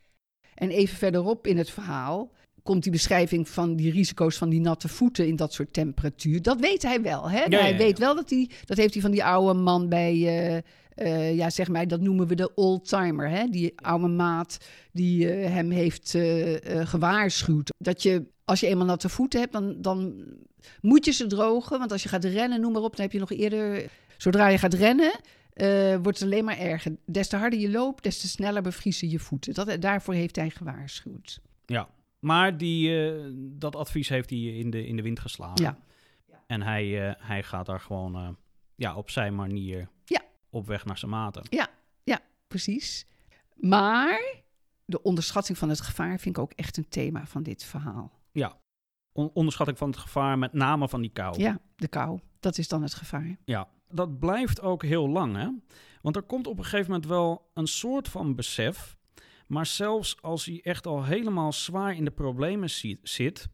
En 0.56 0.70
even 0.70 0.98
verderop 0.98 1.48
in 1.48 1.58
het 1.58 1.70
verhaal 1.70 2.32
komt 2.64 2.84
die 2.84 2.92
beschrijving 2.92 3.50
van 3.50 3.76
die 3.76 3.92
risico's 3.92 4.38
van 4.38 4.50
die 4.50 4.60
natte 4.62 4.88
voeten 4.88 5.28
in 5.28 5.36
dat 5.36 5.54
soort 5.54 5.74
temperatuur. 5.74 6.42
Dat 6.42 6.60
weet 6.60 6.82
hij 6.82 7.02
wel. 7.02 7.30
Hè? 7.30 7.44
Ja, 7.44 7.60
hij 7.60 7.72
ja, 7.72 7.78
weet 7.78 7.98
ja. 7.98 8.06
wel 8.06 8.16
dat 8.16 8.30
hij, 8.30 8.50
dat 8.66 8.78
heeft 8.78 8.94
hij 8.94 9.02
van 9.02 9.12
die 9.12 9.24
oude 9.24 9.60
man 9.60 9.90
bij, 9.90 10.64
eh, 11.00 11.36
ja 11.36 11.50
zeg 11.50 11.68
maar, 11.68 11.88
dat 11.88 12.02
noemen 12.02 12.28
we 12.28 12.36
de 12.36 12.54
oldtimer. 12.54 13.30
Hè? 13.30 13.48
Die 13.48 13.82
oude 13.82 14.08
maat 14.08 14.58
die 14.92 15.32
eh, 15.32 15.52
hem 15.52 15.72
heeft 15.72 16.16
eh, 16.16 16.88
gewaarschuwd. 16.88 17.74
Dat 17.78 18.04
je, 18.04 18.26
als 18.46 18.60
je 18.60 18.68
eenmaal 18.68 18.86
natte 18.86 19.10
voeten 19.10 19.40
hebt, 19.40 19.54
dan, 19.54 19.82
dan 19.82 20.26
moet 20.82 21.06
je 21.06 21.12
ze 21.12 21.28
drogen. 21.28 21.80
Want 21.80 21.92
als 21.92 22.04
je 22.04 22.10
gaat 22.10 22.24
rennen, 22.24 22.62
noem 22.62 22.72
maar 22.72 22.82
op, 22.82 22.96
dan 22.96 23.06
heb 23.06 23.14
je 23.14 23.20
nog 23.20 23.32
eerder, 23.32 23.92
zodra 24.18 24.48
je 24.48 24.58
gaat 24.58 24.74
rennen, 24.74 25.12
wordt 26.02 26.20
het 26.20 26.22
alleen 26.22 26.46
maar 26.46 26.58
erger. 26.58 26.96
Des 27.06 27.28
te 27.28 27.36
harder 27.36 27.60
je 27.60 27.70
loopt, 27.70 28.04
des 28.04 28.22
te 28.22 28.28
sneller 28.28 28.62
bevriezen 28.62 29.10
je 29.10 29.20
voeten. 29.20 29.54
Dat, 29.54 29.82
daarvoor 29.82 30.14
heeft 30.14 30.36
hij 30.36 30.50
gewaarschuwd. 30.50 31.40
Ja, 31.66 31.90
maar 32.20 32.58
die, 32.58 33.12
dat 33.58 33.76
advies 33.76 34.10
heeft 34.10 34.30
hij 34.30 34.40
in 34.40 34.70
de, 34.70 34.86
in 34.86 34.96
de 34.96 35.02
wind 35.02 35.20
geslagen. 35.20 35.64
Ja. 35.64 35.78
En 36.48 36.62
hij, 36.62 37.16
hij 37.20 37.44
gaat 37.44 37.66
daar 37.66 37.80
gewoon 37.80 38.38
ja, 38.76 38.96
op 38.96 39.10
zijn 39.10 39.36
manier 39.36 39.90
weg 40.66 40.86
naar 40.86 40.98
zijn 40.98 41.12
maten. 41.12 41.44
Precies. 42.48 43.06
Maar 43.56 44.34
de 44.86 45.02
onderschatting 45.02 45.58
van 45.58 45.70
het 45.70 45.82
gevaar 45.82 46.20
vind 46.20 46.38
ik 46.38 46.42
ook 46.44 46.52
echt 46.54 46.78
een 46.78 46.90
thema 46.90 47.26
van 47.26 47.44
dit 47.44 47.64
verhaal. 47.64 48.12
On- 49.12 49.32
onderschatting 49.34 49.78
van 49.78 49.90
het 49.90 49.98
gevaar, 50.00 50.38
met 50.38 50.54
name 50.54 50.90
van 50.90 51.02
die 51.02 51.10
kou. 51.12 51.40
Ja, 51.40 51.60
de 51.76 51.88
kou. 51.88 52.20
Dat 52.40 52.58
is 52.58 52.68
dan 52.68 52.82
het 52.82 52.94
gevaar. 52.94 53.38
Ja, 53.46 53.68
dat 53.90 54.20
blijft 54.20 54.62
ook 54.62 54.84
heel 54.84 55.10
lang, 55.10 55.36
hè? 55.36 55.48
Want 56.02 56.16
er 56.16 56.22
komt 56.22 56.48
op 56.48 56.58
een 56.58 56.64
gegeven 56.64 56.92
moment 56.92 57.10
wel 57.10 57.50
een 57.54 57.68
soort 57.68 58.08
van 58.08 58.36
besef. 58.36 58.98
Maar 59.48 59.66
zelfs 59.66 60.22
als 60.22 60.46
hij 60.46 60.60
echt 60.64 60.88
al 60.88 61.04
helemaal 61.04 61.54
zwaar 61.54 61.96
in 61.96 62.06
de 62.06 62.12
problemen 62.12 62.70
zi- 62.70 63.00
zit, 63.04 63.48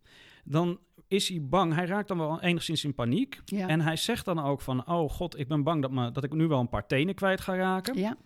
dan 0.44 0.80
is 1.08 1.30
hij 1.30 1.40
bang. 1.42 1.74
Hij 1.74 1.86
raakt 1.86 2.08
dan 2.08 2.18
wel 2.18 2.42
enigszins 2.42 2.84
in 2.84 2.94
paniek. 2.94 3.42
Ja. 3.46 3.68
En 3.68 3.82
hij 3.82 3.96
zegt 3.96 4.26
dan 4.26 4.40
ook 4.44 4.62
van, 4.62 4.88
oh 4.88 5.10
god, 5.10 5.40
ik 5.40 5.48
ben 5.48 5.64
bang 5.64 5.82
dat, 5.82 5.92
me, 5.92 6.12
dat 6.12 6.24
ik 6.24 6.34
nu 6.34 6.48
wel 6.48 6.60
een 6.60 6.70
paar 6.70 6.88
tenen 6.88 7.16
kwijt 7.16 7.42
ga 7.42 7.56
raken. 7.56 7.98
ja, 7.98 8.18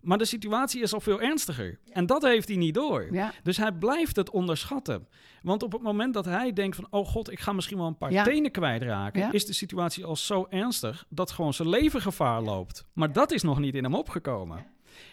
Maar 0.00 0.18
de 0.18 0.24
situatie 0.24 0.82
is 0.82 0.92
al 0.94 1.00
veel 1.00 1.20
ernstiger. 1.20 1.78
En 1.92 2.06
dat 2.06 2.22
heeft 2.22 2.48
hij 2.48 2.56
niet 2.56 2.74
door. 2.74 3.08
ja, 3.12 3.32
Dus 3.42 3.56
hij 3.56 3.72
blijft 3.72 4.16
het 4.16 4.30
onderschatten. 4.30 5.08
Want 5.42 5.62
op 5.62 5.72
het 5.72 5.82
moment 5.82 6.14
dat 6.14 6.24
hij 6.24 6.52
denkt 6.52 6.76
van... 6.76 6.86
oh 6.90 7.06
god, 7.06 7.30
ik 7.30 7.40
ga 7.40 7.52
misschien 7.52 7.78
wel 7.78 7.86
een 7.86 7.98
paar 7.98 8.12
Ja. 8.12 8.22
tenen 8.24 8.50
kwijtraken... 8.50 9.20
Ja. 9.20 9.32
is 9.32 9.46
de 9.46 9.52
situatie 9.52 10.04
al 10.04 10.16
zo 10.16 10.46
ernstig... 10.50 11.04
dat 11.08 11.30
gewoon 11.30 11.54
zijn 11.54 11.68
leven 11.68 12.00
gevaar 12.00 12.42
loopt. 12.42 12.86
Maar 12.92 13.12
dat 13.12 13.32
is 13.32 13.42
nog 13.42 13.58
niet 13.58 13.74
in 13.74 13.84
hem 13.84 13.94
opgekomen. 13.94 14.66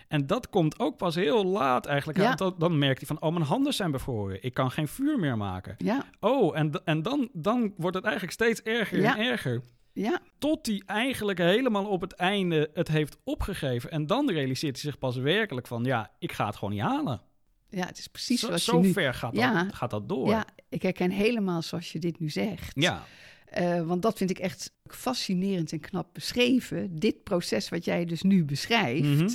En 0.07 0.27
dat 0.27 0.50
komt 0.50 0.79
ook 0.79 0.97
pas 0.97 1.15
heel 1.15 1.45
laat 1.45 1.85
eigenlijk. 1.85 2.19
Ja. 2.19 2.35
Want 2.35 2.59
dan, 2.59 2.77
merkt 2.77 2.97
hij 2.97 3.07
van... 3.07 3.21
oh, 3.21 3.33
mijn 3.33 3.45
handen 3.45 3.73
zijn 3.73 3.91
bevroren. 3.91 4.43
Ik 4.43 4.53
kan 4.53 4.71
geen 4.71 4.88
vuur 4.88 5.19
meer 5.19 5.38
maken. 5.38 5.75
ja, 5.77 6.05
Oh, 6.19 6.57
en, 6.57 6.81
en 6.85 7.01
dan, 7.01 7.29
dan 7.33 7.73
wordt 7.77 7.95
het 7.95 8.05
eigenlijk 8.05 8.33
steeds 8.33 8.61
erger 8.61 9.00
Ja. 9.00 9.17
en 9.17 9.25
erger. 9.25 9.61
ja, 9.93 10.19
Tot 10.38 10.65
hij 10.65 10.81
eigenlijk 10.85 11.38
helemaal 11.38 11.85
op 11.85 12.01
het 12.01 12.13
einde 12.13 12.69
het 12.73 12.88
heeft 12.88 13.17
opgegeven. 13.23 13.91
En 13.91 14.07
dan 14.07 14.31
realiseert 14.31 14.81
hij 14.81 14.91
zich 14.91 15.00
pas 15.00 15.15
werkelijk 15.17 15.67
van... 15.67 15.83
ja, 15.83 16.11
ik 16.19 16.31
ga 16.31 16.45
het 16.45 16.55
gewoon 16.55 16.73
niet 16.73 16.83
halen. 16.83 17.21
ja. 17.69 17.85
Het 17.85 17.97
is 17.97 18.07
precies 18.07 18.39
Zo, 18.39 18.47
zoals 18.47 18.63
zo 18.63 18.77
je 18.77 18.83
nu... 18.85 18.91
ver 18.91 19.13
gaat, 19.13 19.35
Ja. 19.35 19.63
dat, 19.63 19.75
gaat 19.75 19.89
dat 19.89 20.09
door. 20.09 20.29
Ja, 20.29 20.45
ik 20.69 20.81
herken 20.81 21.11
helemaal 21.11 21.61
zoals 21.61 21.91
je 21.91 22.00
dit 22.00 22.19
nu 22.19 22.29
zegt. 22.29 22.71
Ja, 22.73 23.03
Eh, 23.45 23.81
want 23.81 24.01
dat 24.01 24.17
vind 24.17 24.29
ik 24.29 24.39
echt 24.39 24.73
fascinerend 24.85 25.71
en 25.71 25.79
knap 25.79 26.07
beschreven. 26.13 26.95
Dit 27.00 27.23
proces 27.23 27.69
wat 27.69 27.85
jij 27.85 28.05
dus 28.05 28.21
nu 28.21 28.45
beschrijft. 28.45 29.03
Mhm. 29.07 29.29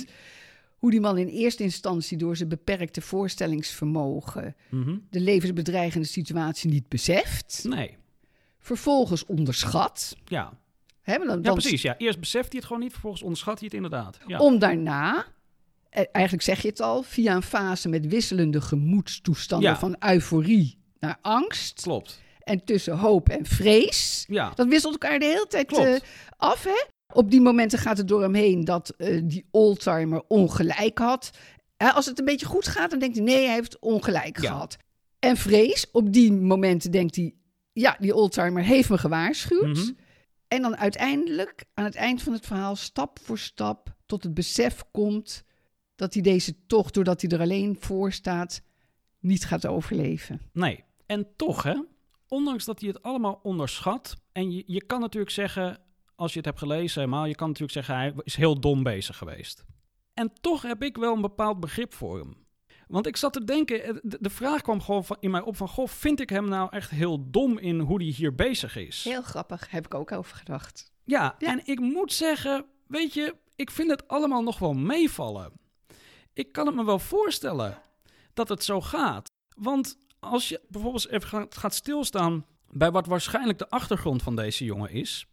Hoe 0.77 0.91
die 0.91 1.01
man 1.01 1.17
in 1.17 1.27
eerste 1.27 1.63
instantie 1.63 2.17
door 2.17 2.35
zijn 2.37 2.49
beperkte 2.49 3.01
voorstellingsvermogen... 3.01 4.55
Mhm. 4.69 4.97
de 5.09 5.19
levensbedreigende 5.19 6.07
situatie 6.07 6.69
niet 6.69 6.87
beseft. 6.89 7.65
nee. 7.69 7.97
Vervolgens 8.59 9.25
onderschat. 9.25 10.15
Ja. 10.25 10.59
Hè, 11.01 11.17
maar 11.17 11.27
dan, 11.27 11.35
ja, 11.37 11.41
dan- 11.43 11.53
precies. 11.53 11.81
Ja. 11.81 11.97
Eerst 11.97 12.19
beseft 12.19 12.47
hij 12.47 12.57
het 12.57 12.65
gewoon 12.67 12.81
niet, 12.81 12.91
vervolgens 12.91 13.21
onderschat 13.23 13.55
hij 13.59 13.65
het 13.65 13.73
inderdaad. 13.75 14.17
Ja. 14.27 14.39
Om 14.39 14.59
daarna, 14.59 15.25
eh, 15.89 16.03
eigenlijk 16.11 16.45
zeg 16.45 16.61
je 16.61 16.67
het 16.67 16.81
al, 16.81 17.03
via 17.03 17.35
een 17.35 17.41
fase 17.43 17.89
met 17.89 18.07
wisselende 18.07 18.61
gemoedstoestanden 18.61 19.69
Ja. 19.69 19.79
van 19.79 19.95
euforie 19.99 20.77
naar 20.99 21.17
angst. 21.21 21.81
Klopt. 21.81 22.21
En 22.39 22.63
tussen 22.63 22.97
hoop 22.97 23.29
en 23.29 23.45
vrees. 23.45 24.25
Ja. 24.27 24.51
Dat 24.55 24.67
wisselt 24.67 24.93
elkaar 24.93 25.19
de 25.19 25.25
hele 25.25 25.45
tijd 25.47 25.77
eh, 25.77 25.95
af. 26.37 26.63
Hè? 26.63 26.83
Op 27.13 27.31
die 27.31 27.41
momenten 27.41 27.79
gaat 27.79 27.97
het 27.97 28.07
door 28.07 28.21
hem 28.21 28.33
heen 28.33 28.65
dat 28.65 28.89
eh, 28.89 29.21
die 29.23 29.47
oldtimer 29.51 30.23
ongelijk 30.27 30.97
had. 30.97 31.29
Als 31.77 32.05
het 32.05 32.19
een 32.19 32.25
beetje 32.25 32.45
goed 32.45 32.67
gaat, 32.67 32.89
dan 32.89 32.99
denkt 32.99 33.15
hij 33.15 33.25
nee, 33.25 33.45
hij 33.45 33.53
heeft 33.53 33.79
ongelijk 33.79 34.41
Ja. 34.41 34.49
gehad. 34.49 34.77
En 35.19 35.37
vrees, 35.37 35.91
op 35.91 36.13
die 36.13 36.31
momenten 36.33 36.91
denkt 36.91 37.15
hij, 37.15 37.35
ja, 37.73 37.97
die 37.99 38.15
oldtimer 38.15 38.63
heeft 38.63 38.89
me 38.89 38.97
gewaarschuwd. 38.97 39.77
Mhm. 39.77 39.91
En 40.47 40.61
dan 40.61 40.77
uiteindelijk, 40.77 41.65
aan 41.73 41.83
het 41.85 41.95
eind 41.95 42.21
van 42.21 42.33
het 42.33 42.45
verhaal, 42.45 42.75
stap 42.75 43.19
voor 43.23 43.37
stap, 43.37 43.95
tot 44.05 44.23
het 44.23 44.33
besef 44.33 44.83
komt 44.91 45.43
dat 45.95 46.13
hij 46.13 46.23
deze 46.23 46.65
tocht, 46.67 46.93
doordat 46.93 47.21
hij 47.21 47.29
er 47.29 47.39
alleen 47.39 47.77
voor 47.79 48.11
staat, 48.11 48.61
niet 49.19 49.45
gaat 49.45 49.65
overleven. 49.67 50.41
Nee. 50.53 50.83
En 51.05 51.27
toch, 51.35 51.63
hè, 51.63 51.75
ondanks 52.27 52.65
dat 52.65 52.79
hij 52.79 52.89
het 52.89 53.01
allemaal 53.01 53.39
onderschat... 53.43 54.15
en 54.31 54.51
je, 54.51 54.63
je 54.65 54.85
kan 54.85 54.99
natuurlijk 54.99 55.31
zeggen, 55.33 55.79
als 56.17 56.31
je 56.31 56.37
het 56.37 56.45
hebt 56.45 56.59
gelezen 56.59 57.01
helemaal... 57.01 57.25
je 57.25 57.35
kan 57.35 57.47
natuurlijk 57.47 57.73
zeggen, 57.73 57.95
hij 57.95 58.13
is 58.23 58.35
heel 58.35 58.59
dom 58.59 58.83
bezig 58.83 59.17
geweest. 59.17 59.65
En 60.13 60.33
toch 60.41 60.61
heb 60.61 60.83
ik 60.83 60.97
wel 60.97 61.13
een 61.13 61.21
bepaald 61.21 61.59
begrip 61.59 61.93
voor 61.93 62.19
hem. 62.19 62.45
Want 62.87 63.07
ik 63.07 63.17
zat 63.17 63.33
te 63.33 63.43
denken, 63.43 63.83
eh, 63.83 63.95
de, 64.01 64.29
vraag 64.29 64.61
kwam 64.61 64.81
gewoon 64.81 65.05
in 65.19 65.31
mij 65.31 65.41
op 65.41 65.55
van... 65.55 65.67
goh, 65.67 65.87
vind 65.87 66.19
ik 66.19 66.29
hem 66.29 66.49
nou 66.49 66.69
echt 66.71 66.89
heel 66.89 67.29
dom 67.31 67.57
in 67.57 67.79
hoe 67.79 68.01
hij 68.03 68.11
hier 68.11 68.35
bezig 68.35 68.75
is? 68.75 69.03
Heel 69.03 69.21
grappig, 69.21 69.69
heb 69.71 69.85
ik 69.85 69.93
ook 69.93 70.11
over 70.11 70.35
gedacht. 70.37 70.91
Ja, 71.03 71.35
Ja. 71.39 71.47
en 71.47 71.61
ik 71.65 71.79
moet 71.79 72.13
zeggen, 72.13 72.65
weet 72.87 73.13
je, 73.13 73.35
ik 73.55 73.71
vind 73.71 73.89
het 73.89 74.07
allemaal 74.07 74.43
nog 74.43 74.59
wel 74.59 74.73
meevallen. 74.73 75.51
Ik 76.33 76.51
kan 76.51 76.65
het 76.65 76.75
me 76.75 76.85
wel 76.85 76.99
voorstellen 76.99 77.81
dat 78.33 78.49
het 78.49 78.63
zo 78.63 78.81
gaat. 78.81 79.31
Want 79.55 79.97
als 80.19 80.49
je 80.49 80.61
bijvoorbeeld 80.69 81.07
even 81.07 81.47
gaat 81.49 81.73
stilstaan 81.73 82.45
bij 82.69 82.91
wat 82.91 83.05
waarschijnlijk 83.05 83.57
de 83.57 83.69
achtergrond 83.69 84.23
van 84.23 84.35
deze 84.35 84.65
jongen 84.65 84.91
is. 84.91 85.27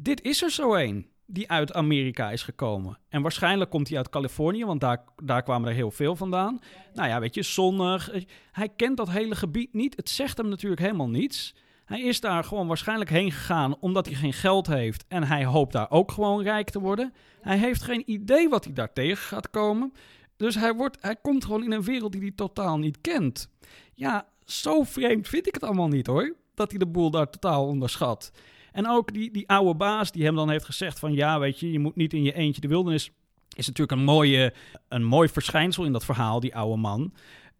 Dit 0.00 0.22
is 0.22 0.42
er 0.42 0.50
zo 0.50 0.74
een 0.74 1.08
die 1.26 1.50
uit 1.50 1.72
Amerika 1.72 2.30
is 2.30 2.42
gekomen. 2.42 2.98
En 3.08 3.22
waarschijnlijk 3.22 3.70
komt 3.70 3.88
hij 3.88 3.96
uit 3.96 4.08
Californië, 4.08 4.64
want 4.64 4.80
daar, 4.80 5.04
daar 5.22 5.42
kwamen 5.42 5.68
er 5.68 5.74
heel 5.74 5.90
veel 5.90 6.16
vandaan. 6.16 6.60
Nou 6.94 7.08
ja, 7.08 7.20
weet 7.20 7.34
je, 7.34 7.42
zonnig. 7.42 8.10
Hij 8.52 8.68
kent 8.68 8.96
dat 8.96 9.10
hele 9.10 9.34
gebied 9.34 9.72
niet. 9.72 9.96
Het 9.96 10.08
zegt 10.08 10.36
hem 10.36 10.48
natuurlijk 10.48 10.80
helemaal 10.80 11.08
niets. 11.08 11.54
Hij 11.84 12.00
is 12.00 12.20
daar 12.20 12.44
gewoon 12.44 12.66
waarschijnlijk 12.66 13.10
heen 13.10 13.32
gegaan 13.32 13.76
omdat 13.80 14.06
hij 14.06 14.14
geen 14.14 14.32
geld 14.32 14.66
heeft. 14.66 15.04
En 15.08 15.22
hij 15.22 15.44
hoopt 15.44 15.72
daar 15.72 15.90
ook 15.90 16.12
gewoon 16.12 16.42
rijk 16.42 16.70
te 16.70 16.80
worden. 16.80 17.12
Hij 17.40 17.58
heeft 17.58 17.82
geen 17.82 18.02
idee 18.06 18.48
wat 18.48 18.64
hij 18.64 18.72
daar 18.72 18.92
tegen 18.92 19.24
gaat 19.24 19.50
komen. 19.50 19.92
Dus 20.36 20.54
hij, 20.54 20.74
wordt, 20.74 20.96
hij 21.00 21.16
komt 21.16 21.44
gewoon 21.44 21.64
in 21.64 21.72
een 21.72 21.84
wereld 21.84 22.12
die 22.12 22.20
hij 22.20 22.32
totaal 22.34 22.78
niet 22.78 23.00
kent. 23.00 23.48
Ja, 23.94 24.26
zo 24.44 24.82
vreemd 24.82 25.28
vind 25.28 25.46
ik 25.46 25.54
het 25.54 25.62
allemaal 25.62 25.88
niet 25.88 26.06
hoor. 26.06 26.36
Dat 26.54 26.70
hij 26.70 26.78
de 26.78 26.86
boel 26.86 27.10
daar 27.10 27.30
totaal 27.30 27.66
onderschat. 27.66 28.32
En 28.74 28.88
ook 28.88 29.12
die, 29.12 29.30
die 29.30 29.48
oude 29.48 29.74
baas 29.74 30.12
die 30.12 30.24
hem 30.24 30.34
dan 30.34 30.50
heeft 30.50 30.64
gezegd 30.64 30.98
van... 30.98 31.12
ja, 31.12 31.38
weet 31.38 31.60
je, 31.60 31.72
je 31.72 31.78
moet 31.78 31.96
niet 31.96 32.12
in 32.12 32.22
je 32.22 32.34
eentje 32.34 32.60
de 32.60 32.68
wildernis... 32.68 33.10
is 33.56 33.66
natuurlijk 33.66 33.98
een, 33.98 34.04
mooie, 34.04 34.54
een 34.88 35.04
mooi 35.04 35.28
verschijnsel 35.28 35.84
in 35.84 35.92
dat 35.92 36.04
verhaal, 36.04 36.40
die 36.40 36.56
oude 36.56 36.76
man. 36.76 37.12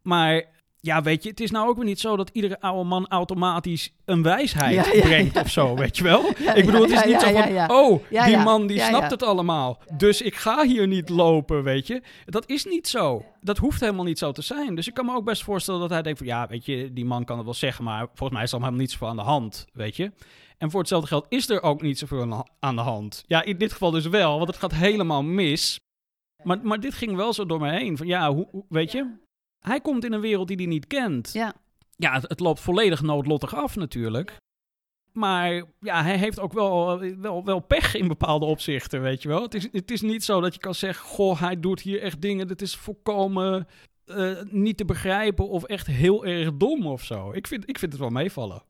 Maar 0.02 0.44
ja, 0.80 1.02
weet 1.02 1.22
je, 1.22 1.28
het 1.28 1.40
is 1.40 1.50
nou 1.50 1.68
ook 1.68 1.76
weer 1.76 1.84
niet 1.84 2.00
zo 2.00 2.16
dat 2.16 2.30
iedere 2.32 2.60
oude 2.60 2.88
man 2.88 3.08
automatisch 3.08 3.94
een 4.04 4.22
wijsheid 4.22 4.74
Ja, 4.74 4.92
ja, 4.92 5.00
brengt 5.00 5.34
ja. 5.34 5.40
of 5.40 5.50
zo, 5.50 5.76
weet 5.76 5.96
je 5.96 6.02
wel? 6.02 6.28
Ik 6.54 6.64
bedoel, 6.66 6.82
het 6.82 6.90
is 6.90 7.04
niet 7.04 7.20
zo 7.20 7.32
van, 7.32 7.70
oh, 7.70 8.02
Ja, 8.10 8.26
die 8.26 8.36
man 8.36 8.66
die 8.66 8.80
snapt 8.80 9.10
het 9.10 9.22
allemaal, 9.22 9.82
dus 9.96 10.22
ik 10.22 10.34
ga 10.34 10.66
hier 10.66 10.86
niet 10.86 11.08
lopen, 11.08 11.62
weet 11.62 11.86
je? 11.86 12.02
Dat 12.24 12.48
is 12.48 12.64
niet 12.64 12.88
zo. 12.88 13.24
Dat 13.40 13.58
hoeft 13.58 13.80
helemaal 13.80 14.04
niet 14.04 14.18
zo 14.18 14.32
te 14.32 14.42
zijn. 14.42 14.74
Dus 14.74 14.88
ik 14.88 14.94
kan 14.94 15.06
me 15.06 15.14
ook 15.14 15.24
best 15.24 15.42
voorstellen 15.42 15.80
dat 15.80 15.90
hij 15.90 16.02
denkt 16.02 16.18
van, 16.18 16.26
ja, 16.26 16.46
weet 16.46 16.66
je, 16.66 16.92
die 16.92 17.04
man 17.04 17.24
kan 17.24 17.36
het 17.36 17.44
wel 17.44 17.54
zeggen, 17.54 17.84
maar 17.84 18.06
volgens 18.06 18.30
mij 18.30 18.42
is 18.42 18.52
er 18.52 18.58
helemaal 18.58 18.78
niets 18.78 18.96
voor 18.96 19.08
aan 19.08 19.16
de 19.16 19.22
hand, 19.22 19.66
weet 19.72 19.96
je? 19.96 20.12
En 20.64 20.70
voor 20.70 20.80
hetzelfde 20.80 21.08
geld 21.08 21.26
is 21.28 21.48
er 21.48 21.62
ook 21.62 21.82
niet 21.82 21.98
zoveel 21.98 22.46
aan 22.60 22.76
de- 22.76 22.82
hand. 22.82 23.24
Ja, 23.26 23.42
in 23.42 23.58
dit 23.58 23.72
geval 23.72 23.90
dus 23.90 24.06
wel, 24.06 24.36
want 24.36 24.48
het 24.48 24.56
gaat 24.58 24.72
helemaal 24.74 25.22
mis. 25.22 25.78
Maar, 26.42 26.58
maar 26.62 26.80
dit 26.80 26.94
ging 26.94 27.16
wel 27.16 27.32
zo 27.32 27.46
door 27.46 27.60
me 27.60 27.70
heen. 27.70 27.96
Van 27.96 28.06
ja, 28.06 28.32
hoe, 28.32 28.48
hoe- 28.50 28.64
weet 28.68 28.92
je? 28.92 29.16
Hij 29.58 29.80
komt 29.80 30.04
in 30.04 30.12
een 30.12 30.20
wereld 30.20 30.48
die 30.48 30.56
hij 30.56 30.66
niet 30.66 30.86
kent. 30.86 31.32
Ja. 31.32 31.54
Ja, 31.96 32.12
het, 32.12 32.28
het 32.28 32.40
loopt 32.40 32.60
volledig 32.60 33.02
noodlottig 33.02 33.54
af 33.54 33.76
natuurlijk. 33.76 34.36
Maar 35.12 35.64
ja, 35.80 36.02
hij 36.02 36.18
heeft 36.18 36.40
ook 36.40 36.52
wel, 36.52 36.98
wel, 37.20 37.44
wel 37.44 37.60
pech 37.60 37.94
in 37.94 38.08
bepaalde 38.08 38.44
opzichten, 38.46 39.02
weet 39.02 39.22
je 39.22 39.28
wel. 39.28 39.42
Het 39.42 39.54
is, 39.54 39.68
het 39.72 39.90
is 39.90 40.00
niet 40.00 40.24
zo 40.24 40.40
dat 40.40 40.54
je 40.54 40.60
kan 40.60 40.74
zeggen, 40.74 41.04
goh, 41.06 41.40
hij 41.40 41.60
doet 41.60 41.80
hier 41.80 42.02
echt 42.02 42.20
dingen. 42.20 42.48
Dat 42.48 42.60
is 42.60 42.76
volkomen 42.76 43.66
eh, 44.04 44.32
niet 44.50 44.76
te 44.76 44.84
begrijpen 44.84 45.48
of 45.48 45.64
echt 45.64 45.86
heel 45.86 46.24
erg 46.26 46.56
dom 46.56 46.86
of 46.86 47.02
zo. 47.04 47.32
Ik 47.32 47.46
vind, 47.46 47.68
ik 47.68 47.78
vind 47.78 47.92
het 47.92 48.00
wel 48.00 48.10
meevallen. 48.10 48.62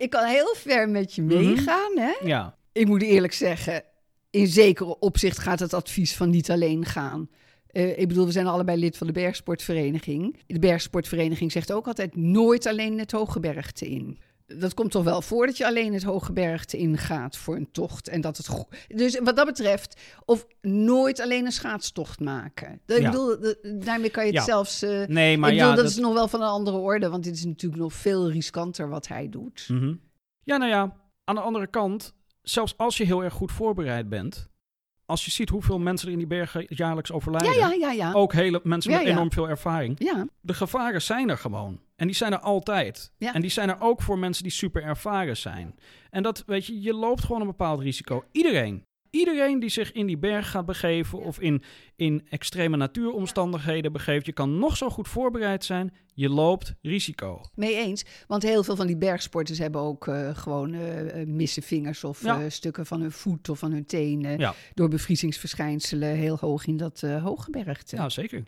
Ik 0.00 0.10
kan 0.10 0.24
heel 0.24 0.54
ver 0.56 0.88
met 0.88 1.14
je 1.14 1.22
Mhm. 1.22 1.36
meegaan, 1.36 1.98
hè? 1.98 2.12
Ja, 2.24 2.56
Ik 2.72 2.86
moet 2.86 3.02
eerlijk 3.02 3.32
zeggen, 3.32 3.82
in 4.30 4.46
zekere 4.46 4.98
opzicht 4.98 5.38
gaat 5.38 5.60
het 5.60 5.74
advies 5.74 6.16
van 6.16 6.30
niet 6.30 6.50
alleen 6.50 6.84
gaan. 6.84 7.28
Eh, 7.66 7.98
ik 7.98 8.08
bedoel, 8.08 8.26
we 8.26 8.32
zijn 8.32 8.46
allebei 8.46 8.78
lid 8.78 8.96
van 8.96 9.06
de 9.06 9.12
Bergsportvereniging. 9.12 10.36
De 10.46 10.58
Bergsportvereniging 10.58 11.52
zegt 11.52 11.72
ook 11.72 11.86
altijd 11.86 12.16
nooit 12.16 12.66
alleen 12.66 12.98
het 12.98 13.10
Hooggebergte 13.12 13.88
in. 13.90 14.18
Dat 14.58 14.74
komt 14.74 14.90
toch 14.90 15.04
wel 15.04 15.22
voor 15.22 15.46
dat 15.46 15.56
je 15.56 15.66
alleen 15.66 15.92
het 15.92 16.02
Hooggebergte 16.02 16.76
ingaat 16.76 17.36
voor 17.36 17.56
een 17.56 17.70
tocht. 17.70 18.08
En 18.08 18.20
dat 18.20 18.36
het 18.36 18.64
dus 18.88 19.18
wat 19.18 19.36
dat 19.36 19.46
betreft, 19.46 20.00
of 20.24 20.46
nooit 20.60 21.20
alleen 21.20 21.44
een 21.46 21.52
schaatstocht 21.52 22.20
maken. 22.20 22.80
Dat, 22.86 22.96
Ik 22.96 23.02
Ja. 23.02 23.10
bedoel, 23.10 23.54
daarmee 23.78 24.10
kan 24.10 24.22
je 24.26 24.30
het 24.30 24.38
Ja. 24.38 24.44
zelfs... 24.44 24.82
eh, 24.82 25.06
nee, 25.06 25.38
maar 25.38 25.50
ik 25.50 25.56
bedoel, 25.56 25.70
ja... 25.70 25.76
dat, 25.76 25.90
is 25.90 25.96
nog 25.96 26.12
wel 26.12 26.28
van 26.28 26.40
een 26.40 26.48
andere 26.48 26.76
orde, 26.76 27.08
want 27.08 27.24
dit 27.24 27.34
is 27.34 27.44
natuurlijk 27.44 27.82
nog 27.82 27.92
veel 27.92 28.30
riskanter 28.30 28.88
wat 28.88 29.08
hij 29.08 29.28
doet. 29.28 29.64
Mhm. 29.68 29.94
Ja, 30.42 30.56
nou 30.56 30.70
ja, 30.70 30.96
aan 31.24 31.34
de 31.34 31.40
andere 31.40 31.66
kant, 31.66 32.14
zelfs 32.42 32.76
als 32.76 32.96
je 32.96 33.04
heel 33.04 33.24
erg 33.24 33.34
goed 33.34 33.52
voorbereid 33.52 34.08
bent, 34.08 34.48
als 35.10 35.24
je 35.24 35.30
ziet 35.30 35.48
hoeveel 35.48 35.78
mensen 35.78 36.06
er 36.06 36.12
in 36.12 36.18
die 36.18 36.26
bergen 36.26 36.64
jaarlijks 36.68 37.12
overlijden, 37.12 37.52
Ja, 37.52 37.68
ja, 37.68 37.72
ja, 37.72 37.92
ja. 37.92 38.12
ook 38.12 38.32
hele 38.32 38.60
mensen 38.62 38.92
met 38.92 39.00
enorm 39.00 39.32
veel 39.32 39.48
ervaring, 39.48 39.96
Ja, 39.98 40.26
de 40.40 40.54
gevaren 40.54 41.02
zijn 41.02 41.30
er 41.30 41.38
gewoon. 41.38 41.80
En 41.96 42.06
die 42.06 42.16
zijn 42.16 42.32
er 42.32 42.38
altijd. 42.38 43.12
Ja. 43.18 43.34
En 43.34 43.40
die 43.40 43.50
zijn 43.50 43.68
er 43.68 43.80
ook 43.80 44.02
voor 44.02 44.18
mensen 44.18 44.42
die 44.42 44.52
super 44.52 44.82
ervaren 44.82 45.36
zijn. 45.36 45.78
En 46.10 46.22
dat, 46.22 46.42
weet 46.46 46.66
je, 46.66 46.80
je 46.80 46.94
loopt 46.94 47.24
gewoon 47.24 47.40
een 47.40 47.46
bepaald 47.46 47.80
risico. 47.80 48.24
Iedereen. 48.32 48.84
Iedereen 49.10 49.60
die 49.60 49.68
zich 49.68 49.92
in 49.92 50.06
die 50.06 50.18
berg 50.18 50.50
gaat 50.50 50.66
begeven 50.66 51.18
of 51.20 51.40
in, 51.40 51.62
in 51.96 52.26
extreme 52.28 52.76
natuuromstandigheden 52.76 53.92
begeeft, 53.92 54.26
je 54.26 54.32
kan 54.32 54.58
nog 54.58 54.76
zo 54.76 54.90
goed 54.90 55.08
voorbereid 55.08 55.64
zijn, 55.64 55.94
je 56.14 56.28
loopt 56.28 56.74
risico. 56.82 57.40
Mee 57.54 57.76
eens. 57.76 58.04
Want 58.26 58.42
heel 58.42 58.64
veel 58.64 58.76
van 58.76 58.86
die 58.86 58.96
bergsporters 58.96 59.58
hebben 59.58 59.80
ook 59.80 60.06
eh, 60.08 60.36
gewoon 60.36 60.72
eh, 60.74 61.20
eh, 61.20 61.28
misse 61.28 61.62
vingers 61.62 62.04
of 62.04 62.22
Ja. 62.22 62.50
stukken 62.50 62.86
van 62.86 63.00
hun 63.00 63.12
voet 63.12 63.48
of 63.48 63.58
van 63.58 63.72
hun 63.72 63.86
tenen. 63.86 64.38
Ja. 64.38 64.54
Door 64.74 64.88
bevriezingsverschijnselen 64.88 66.08
heel 66.16 66.36
hoog 66.40 66.66
in 66.66 66.76
dat 66.76 67.02
eh 67.02 67.22
hooggebergte. 67.22 67.96
Ja, 67.96 68.08
zeker. 68.08 68.42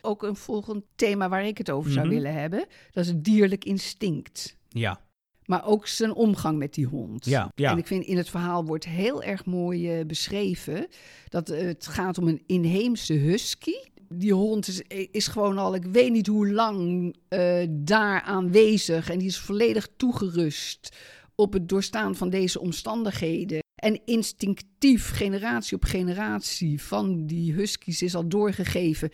Ook 0.00 0.22
een 0.22 0.36
volgend 0.36 0.84
thema 0.96 1.28
waar 1.28 1.44
ik 1.46 1.58
het 1.58 1.70
over 1.70 1.90
zou 1.90 2.06
Mhm. 2.06 2.14
willen 2.14 2.34
hebben. 2.34 2.66
Dat 2.90 3.04
is 3.04 3.10
het 3.10 3.24
dierlijk 3.24 3.64
instinct. 3.64 4.56
Ja, 4.68 5.00
Maar 5.48 5.66
ook 5.66 5.86
zijn 5.86 6.14
omgang 6.14 6.58
met 6.58 6.74
die 6.74 6.86
hond. 6.86 7.24
ja, 7.24 7.52
ja. 7.54 7.70
En 7.70 7.78
ik 7.78 7.86
vind 7.86 8.04
in 8.04 8.16
het 8.16 8.30
verhaal 8.30 8.64
wordt 8.64 8.84
heel 8.84 9.22
erg 9.22 9.44
mooi 9.44 9.98
eh, 9.98 10.06
beschreven 10.06 10.86
dat 11.28 11.48
het 11.48 11.86
gaat 11.86 12.18
om 12.18 12.28
een 12.28 12.42
inheemse 12.46 13.12
husky. 13.12 13.74
Die 14.08 14.32
hond 14.32 14.68
is, 14.68 14.82
is 15.10 15.26
gewoon 15.26 15.58
al, 15.58 15.74
ik 15.74 15.84
weet 15.84 16.12
niet 16.12 16.26
hoe 16.26 16.52
lang, 16.52 17.14
eh, 17.28 17.66
daar 17.70 18.20
aanwezig. 18.22 19.10
En 19.10 19.18
die 19.18 19.28
is 19.28 19.38
volledig 19.38 19.88
toegerust 19.96 20.96
op 21.34 21.52
het 21.52 21.68
doorstaan 21.68 22.14
van 22.14 22.30
deze 22.30 22.60
omstandigheden. 22.60 23.62
En 23.78 24.00
instinctief, 24.04 25.10
generatie 25.10 25.76
op 25.76 25.84
generatie 25.84 26.82
van 26.82 27.26
die 27.26 27.52
huskies 27.52 28.02
is 28.02 28.14
al 28.14 28.28
doorgegeven. 28.28 29.10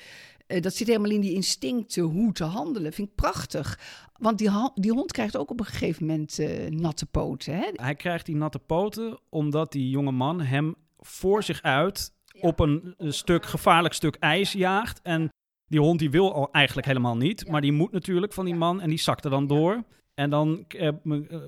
Eh, 0.47 0.61
dat 0.61 0.75
zit 0.75 0.87
helemaal 0.87 1.11
in 1.11 1.21
die 1.21 1.33
instincten 1.35 2.03
hoe 2.03 2.33
te 2.33 2.45
handelen. 2.45 2.93
Vind 2.93 3.09
ik 3.09 3.15
prachtig. 3.15 3.79
Want 4.19 4.39
die, 4.39 4.51
die 4.75 4.93
hond 4.93 5.13
krijgt 5.13 5.37
ook 5.37 5.51
op 5.51 5.61
een 5.61 5.67
gegeven 5.67 6.07
moment 6.07 6.39
eh, 6.39 6.71
natte 6.71 7.07
poten. 7.07 7.55
Hè? 7.57 7.71
Hij 7.73 7.95
krijgt 7.95 8.27
die 8.27 8.37
natte 8.37 8.59
poten 8.59 9.19
omdat 9.29 9.73
die 9.73 9.91
jonge 9.91 10.13
man 10.13 10.41
hem 10.41 10.75
voor 10.99 11.43
zich 11.43 11.63
uit 11.63 12.13
op 12.41 12.61
een, 12.61 12.95
een 12.99 13.13
stuk 13.13 13.47
gevaarlijk 13.47 13.95
stuk 13.95 14.15
ijs 14.15 14.53
jaagt. 14.53 15.01
En 15.03 15.29
die 15.67 15.81
hond 15.81 15.99
die 15.99 16.11
wil 16.11 16.35
al 16.35 16.49
eigenlijk 16.53 16.87
helemaal 16.87 17.17
niet, 17.17 17.43
Ja. 17.45 17.53
maar 17.53 17.61
die 17.61 17.73
moet 17.73 17.93
natuurlijk 17.93 18.33
van 18.33 18.45
die 18.45 18.55
man 18.55 18.81
en 18.81 18.89
die 18.89 18.99
zakt 18.99 19.25
er 19.25 19.31
dan 19.31 19.47
door. 19.47 19.85
En 20.15 20.31
dan 20.31 20.65
eh, 20.69 20.89
eh, 20.89 20.95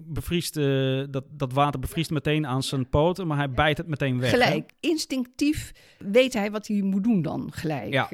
bevriest 0.05 0.57
eh, 0.57 1.05
dat, 1.11 1.25
dat 1.31 1.53
water 1.53 1.81
bevriest 1.81 2.11
meteen 2.11 2.47
aan 2.47 2.63
zijn 2.63 2.89
poten, 2.89 3.27
maar 3.27 3.37
hij 3.37 3.51
bijt 3.51 3.77
het 3.77 3.87
meteen 3.87 4.21
weg. 4.21 4.31
hè? 4.31 4.39
Gelijk. 4.39 4.73
Instinctief 4.81 5.73
weet 5.99 6.33
hij 6.33 6.51
wat 6.51 6.67
hij 6.67 6.83
moet 6.83 7.05
doen 7.05 7.23
dan 7.23 7.53
gelijk. 7.53 7.93
Ja. 7.93 8.09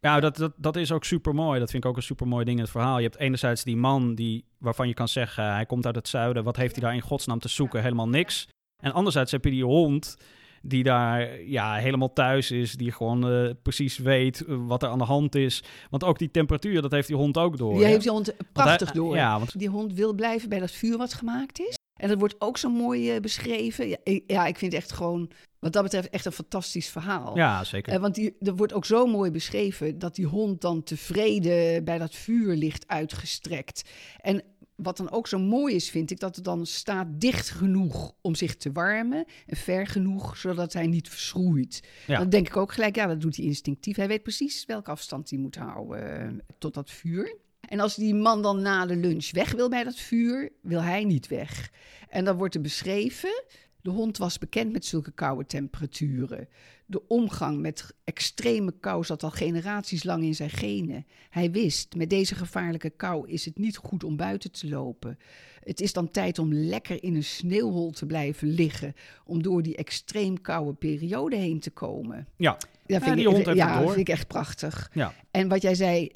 Ja, 0.00 0.20
dat, 0.20 0.36
dat, 0.36 0.52
dat 0.56 0.76
is 0.76 0.92
ook 0.92 1.04
super 1.04 1.34
mooi. 1.34 1.58
Dat 1.58 1.70
vind 1.70 1.84
ik 1.84 1.90
ook 1.90 1.96
een 1.96 2.02
super 2.02 2.28
mooi 2.28 2.44
ding 2.44 2.56
in 2.56 2.62
het 2.62 2.72
verhaal. 2.72 2.96
Je 2.98 3.04
hebt 3.04 3.18
enerzijds 3.18 3.64
die 3.64 3.76
man 3.76 4.14
die, 4.14 4.44
waarvan 4.58 4.88
je 4.88 4.94
kan 4.94 5.08
zeggen, 5.08 5.52
hij 5.52 5.66
komt 5.66 5.86
uit 5.86 5.94
het 5.94 6.08
zuiden. 6.08 6.44
Wat 6.44 6.56
heeft 6.56 6.74
hij 6.74 6.84
daar 6.84 6.94
in 6.94 7.00
godsnaam 7.00 7.38
te 7.38 7.48
zoeken? 7.48 7.82
Helemaal 7.82 8.08
niks. 8.08 8.48
En 8.82 8.92
anderzijds 8.92 9.32
heb 9.32 9.44
je 9.44 9.50
die 9.50 9.64
hond 9.64 10.16
die 10.62 10.82
daar 10.82 11.40
ja, 11.42 11.74
helemaal 11.74 12.12
thuis 12.12 12.50
is. 12.50 12.72
Die 12.72 12.92
gewoon 12.92 13.30
eh, 13.30 13.50
precies 13.62 13.98
weet 13.98 14.44
eh, 14.44 14.56
wat 14.66 14.82
er 14.82 14.88
aan 14.88 14.98
de 14.98 15.04
hand 15.04 15.34
is. 15.34 15.62
Want 15.90 16.04
ook 16.04 16.18
die 16.18 16.30
temperatuur, 16.30 16.82
dat 16.82 16.90
heeft 16.90 17.06
die 17.08 17.16
hond 17.16 17.36
ook 17.38 17.56
door. 17.56 17.72
die 17.74 17.82
hè? 17.82 17.88
heeft 17.88 18.02
die 18.02 18.10
hond 18.10 18.34
prachtig 18.52 18.92
hij- 18.92 19.00
door. 19.00 19.16
Ja, 19.16 19.38
want 19.38 19.58
Die 19.58 19.68
hond 19.68 19.92
wil 19.92 20.12
blijven 20.14 20.48
bij 20.48 20.58
dat 20.58 20.70
vuur 20.70 20.96
wat 20.98 21.14
gemaakt 21.14 21.60
is. 21.60 21.74
En 22.00 22.08
dat 22.08 22.18
wordt 22.18 22.34
ook 22.38 22.58
zo 22.58 22.68
mooi 22.70 23.10
eh, 23.14 23.20
beschreven. 23.20 23.88
Ja 23.88 23.96
ik, 24.04 24.24
ja, 24.26 24.46
ik 24.46 24.58
vind 24.58 24.72
het 24.72 24.82
echt 24.82 24.92
gewoon, 24.92 25.30
wat 25.58 25.72
dat 25.72 25.82
betreft, 25.82 26.10
echt 26.10 26.24
een 26.24 26.32
fantastisch 26.32 26.88
verhaal. 26.88 27.36
ja, 27.36 27.64
zeker. 27.64 28.00
Want 28.00 28.14
die, 28.14 28.36
er 28.40 28.56
wordt 28.56 28.72
ook 28.72 28.84
zo 28.84 29.06
mooi 29.06 29.30
beschreven 29.30 29.98
dat 29.98 30.14
die 30.14 30.26
hond 30.26 30.60
dan 30.60 30.82
tevreden 30.82 31.84
bij 31.84 31.98
dat 31.98 32.14
vuur 32.14 32.54
ligt 32.56 32.88
uitgestrekt. 32.88 33.90
En 34.20 34.42
wat 34.76 34.96
dan 34.96 35.10
ook 35.10 35.28
zo 35.28 35.38
mooi 35.38 35.74
is, 35.74 35.90
vind 35.90 36.10
ik, 36.10 36.20
dat 36.20 36.36
het 36.36 36.44
dan 36.44 36.66
staat 36.66 37.06
dicht 37.10 37.50
genoeg 37.50 38.14
om 38.20 38.34
zich 38.34 38.56
te 38.56 38.72
warmen 38.72 39.24
en 39.46 39.56
ver 39.56 39.86
genoeg 39.86 40.36
zodat 40.36 40.72
hij 40.72 40.86
niet 40.86 41.08
verschroeit. 41.08 41.82
Ja. 42.06 42.18
Dan 42.18 42.28
denk 42.28 42.46
ik 42.46 42.56
ook 42.56 42.72
gelijk, 42.72 42.96
ja, 42.96 43.06
dat 43.06 43.20
doet 43.20 43.36
hij 43.36 43.44
instinctief. 43.44 43.96
Hij 43.96 44.08
weet 44.08 44.22
precies 44.22 44.64
welke 44.64 44.90
afstand 44.90 45.30
hij 45.30 45.38
moet 45.38 45.56
houden 45.56 46.18
eh, 46.18 46.44
tot 46.58 46.74
dat 46.74 46.90
vuur. 46.90 47.36
En 47.60 47.80
als 47.80 47.94
die 47.94 48.14
man 48.14 48.42
dan 48.42 48.62
na 48.62 48.86
de 48.86 48.96
lunch 48.96 49.30
weg 49.30 49.52
wil 49.52 49.68
bij 49.68 49.84
dat 49.84 49.96
vuur, 49.96 50.52
wil 50.62 50.82
hij 50.82 51.04
niet 51.04 51.28
weg. 51.28 51.70
En 52.08 52.24
dan 52.24 52.36
wordt 52.36 52.54
er 52.54 52.60
beschreven, 52.60 53.44
de 53.82 53.90
hond 53.90 54.18
was 54.18 54.38
bekend 54.38 54.72
met 54.72 54.84
zulke 54.84 55.10
koude 55.10 55.46
temperaturen. 55.46 56.48
De 56.86 57.08
omgang 57.08 57.60
met 57.60 57.94
extreme 58.04 58.74
kou 58.80 59.04
zat 59.04 59.22
al 59.22 59.30
generaties 59.30 60.04
lang 60.04 60.22
in 60.22 60.34
zijn 60.34 60.50
genen. 60.50 61.06
Hij 61.30 61.50
wist, 61.50 61.94
met 61.96 62.10
deze 62.10 62.34
gevaarlijke 62.34 62.90
kou 62.90 63.28
is 63.28 63.44
het 63.44 63.58
niet 63.58 63.76
goed 63.76 64.04
om 64.04 64.16
buiten 64.16 64.52
te 64.52 64.68
lopen. 64.68 65.18
Het 65.64 65.80
is 65.80 65.92
dan 65.92 66.10
tijd 66.10 66.38
om 66.38 66.52
lekker 66.52 67.02
in 67.02 67.14
een 67.14 67.24
sneeuwhol 67.24 67.90
te 67.90 68.06
blijven 68.06 68.48
liggen, 68.48 68.94
om 69.24 69.42
door 69.42 69.62
die 69.62 69.76
extreem 69.76 70.40
koude 70.40 70.72
periode 70.72 71.36
heen 71.36 71.60
te 71.60 71.70
komen. 71.70 72.28
Ja. 72.36 72.56
Ja, 72.86 73.00
Ja, 73.04 73.14
die 73.14 73.24
hond 73.24 73.36
heeft 73.36 73.48
het 73.48 73.56
ja, 73.56 73.86
vind 73.86 73.96
ik 73.96 74.08
echt 74.08 74.26
prachtig. 74.26 74.90
Ja. 74.92 75.14
En 75.30 75.48
wat 75.48 75.62
jij 75.62 75.74
zei, 75.74 76.10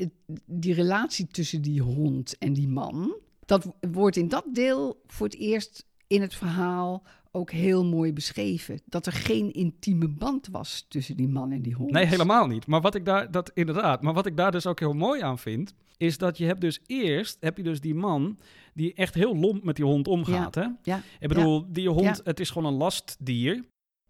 die 0.45 0.75
relatie 0.75 1.27
tussen 1.27 1.63
die 1.63 1.83
hond 1.83 2.39
en 2.39 2.53
die 2.53 2.69
man, 2.69 3.17
dat 3.45 3.67
wordt 3.91 4.17
in 4.17 4.29
dat 4.29 4.45
deel 4.53 5.03
voor 5.07 5.27
het 5.27 5.37
eerst 5.37 5.85
in 6.07 6.21
het 6.21 6.35
verhaal 6.35 7.03
ook 7.37 7.51
heel 7.51 7.85
mooi 7.85 8.13
beschreven. 8.13 8.81
Dat 8.85 9.07
er 9.07 9.13
geen 9.13 9.53
intieme 9.53 10.09
band 10.09 10.49
was 10.51 10.87
tussen 10.89 11.17
die 11.17 11.29
man 11.29 11.53
en 11.53 11.63
die 11.63 11.75
hond. 11.75 11.91
Nee, 11.91 12.05
helemaal 12.05 12.47
niet. 12.47 12.67
Maar 12.67 12.81
wat 12.81 12.95
ik 12.95 13.05
daar, 13.05 13.31
dat 13.31 13.51
inderdaad, 13.55 14.03
maar 14.03 14.15
wat 14.15 14.27
ik 14.27 14.37
daar 14.37 14.51
dus 14.53 14.67
ook 14.67 14.81
heel 14.81 14.93
mooi 14.93 15.21
aan 15.23 15.39
vind, 15.39 15.75
is 15.97 16.19
dat 16.19 16.39
je 16.39 16.45
hebt 16.45 16.61
dus 16.61 16.81
eerst, 16.87 17.37
heb 17.41 17.57
je 17.57 17.63
dus 17.63 17.81
die 17.81 17.95
man 17.95 18.39
die 18.75 18.95
echt 18.95 19.15
heel 19.15 19.37
lomp 19.37 19.65
met 19.65 19.77
die 19.77 19.85
hond 19.85 20.09
omgaat. 20.09 20.55
Hè? 20.55 20.67
Ja, 20.83 21.03
Ik 21.21 21.29
bedoel, 21.29 21.65
die 21.73 21.89
hond, 21.89 22.01
Ja. 22.17 22.17
het 22.25 22.41
is 22.41 22.51
gewoon 22.51 22.73
een 22.73 22.79
lastdier. 22.79 23.65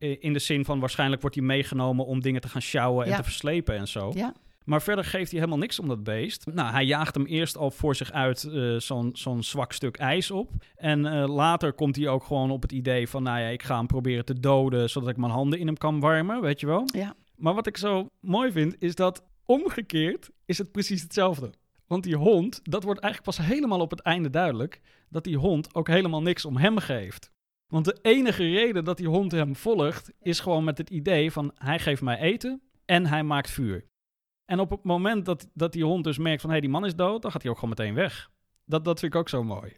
I- 0.05 0.17
In 0.21 0.33
de 0.33 0.39
zin 0.39 0.65
van 0.65 0.81
waarschijnlijk 0.81 1.21
wordt 1.21 1.37
hij 1.37 1.45
meegenomen 1.45 2.07
om 2.07 2.21
dingen 2.21 2.41
te 2.41 2.49
gaan 2.49 2.63
sjouwen 2.63 3.05
en 3.05 3.11
Ja. 3.11 3.17
te 3.17 3.23
verslepen 3.23 3.77
en 3.77 3.89
zo. 3.89 4.11
Ja. 4.15 4.35
Maar 4.67 4.83
verder 4.83 5.05
geeft 5.05 5.31
hij 5.31 5.41
helemaal 5.41 5.61
niks 5.61 5.79
om 5.79 5.89
dat 5.89 6.05
beest. 6.05 6.47
Nou, 6.47 6.73
hij 6.73 6.85
jaagt 6.85 7.15
hem 7.15 7.27
eerst 7.27 7.57
al 7.57 7.71
voor 7.71 7.95
zich 7.95 8.13
uit 8.13 8.45
eh, 8.45 8.77
zo'n 8.77 9.11
zo'n 9.13 9.43
zwak 9.43 9.73
stuk 9.73 9.97
ijs 9.97 10.31
op. 10.31 10.53
En 10.77 11.07
eh, 11.07 11.29
later 11.29 11.73
komt 11.73 11.97
hij 11.97 12.09
ook 12.09 12.25
gewoon 12.25 12.51
op 12.51 12.63
het 12.63 12.73
idee 12.73 13.09
van... 13.09 13.23
nou 13.23 13.41
ja, 13.41 13.47
ik 13.47 13.63
ga 13.63 13.77
hem 13.77 13.87
proberen 13.87 14.25
te 14.25 14.41
doden... 14.41 14.91
zodat 14.91 15.09
ik 15.09 15.17
mijn 15.17 15.33
handen 15.33 15.59
in 15.59 15.67
hem 15.67 15.77
kan 15.77 16.01
warmen, 16.01 16.41
weet 16.41 16.61
je 16.61 16.67
wel? 16.67 16.83
Ja. 16.87 17.15
Maar 17.37 17.55
wat 17.55 17.67
ik 17.67 17.77
zo 17.77 18.09
mooi 18.21 18.53
vind, 18.53 18.77
is 18.79 18.95
dat 18.95 19.25
omgekeerd 19.45 20.31
is 20.45 20.59
het 20.59 20.73
precies 20.73 21.03
hetzelfde. 21.03 21.51
Want 21.87 22.05
die 22.05 22.17
hond, 22.17 22.61
dat 22.63 22.83
wordt 22.83 23.01
eigenlijk 23.01 23.37
pas 23.37 23.47
helemaal 23.47 23.81
op 23.81 23.91
het 23.91 24.01
einde 24.01 24.31
duidelijk... 24.31 24.81
dat 25.09 25.25
die 25.25 25.37
hond 25.37 25.75
ook 25.75 25.89
helemaal 25.89 26.23
niks 26.23 26.45
om 26.45 26.57
hem 26.57 26.79
geeft. 26.79 27.31
Want 27.67 27.85
de 27.85 27.99
enige 28.03 28.51
reden 28.51 28.85
dat 28.85 28.97
die 28.97 29.09
hond 29.09 29.33
hem 29.33 29.57
volgt... 29.57 30.13
is 30.21 30.41
gewoon 30.41 30.65
met 30.65 30.79
het 30.79 30.91
idee 30.91 31.33
van 31.33 31.53
hij 31.55 31.79
geeft 31.79 32.03
mij 32.03 32.19
eten 32.19 32.63
en 32.85 33.07
hij 33.07 33.23
maakt 33.23 33.51
vuur. 33.51 33.85
En 34.47 34.61
op 34.61 34.71
het 34.71 34.83
moment 34.83 35.25
dat, 35.25 35.49
dat 35.55 35.73
die 35.73 35.85
hond 35.85 36.05
dus 36.05 36.19
merkt 36.19 36.41
van... 36.41 36.51
hé, 36.51 36.57
hey, 36.57 36.65
die 36.65 36.75
man 36.75 36.85
is 36.87 36.95
dood, 36.95 37.23
dan 37.23 37.31
gaat 37.31 37.43
hij 37.43 37.51
ook 37.51 37.59
gewoon 37.59 37.75
meteen 37.79 37.95
weg. 37.95 38.31
Dat, 38.65 38.85
dat 38.85 39.01
vind 39.01 39.15
ik 39.15 39.21
ook 39.21 39.29
zo 39.29 39.43
mooi. 39.43 39.73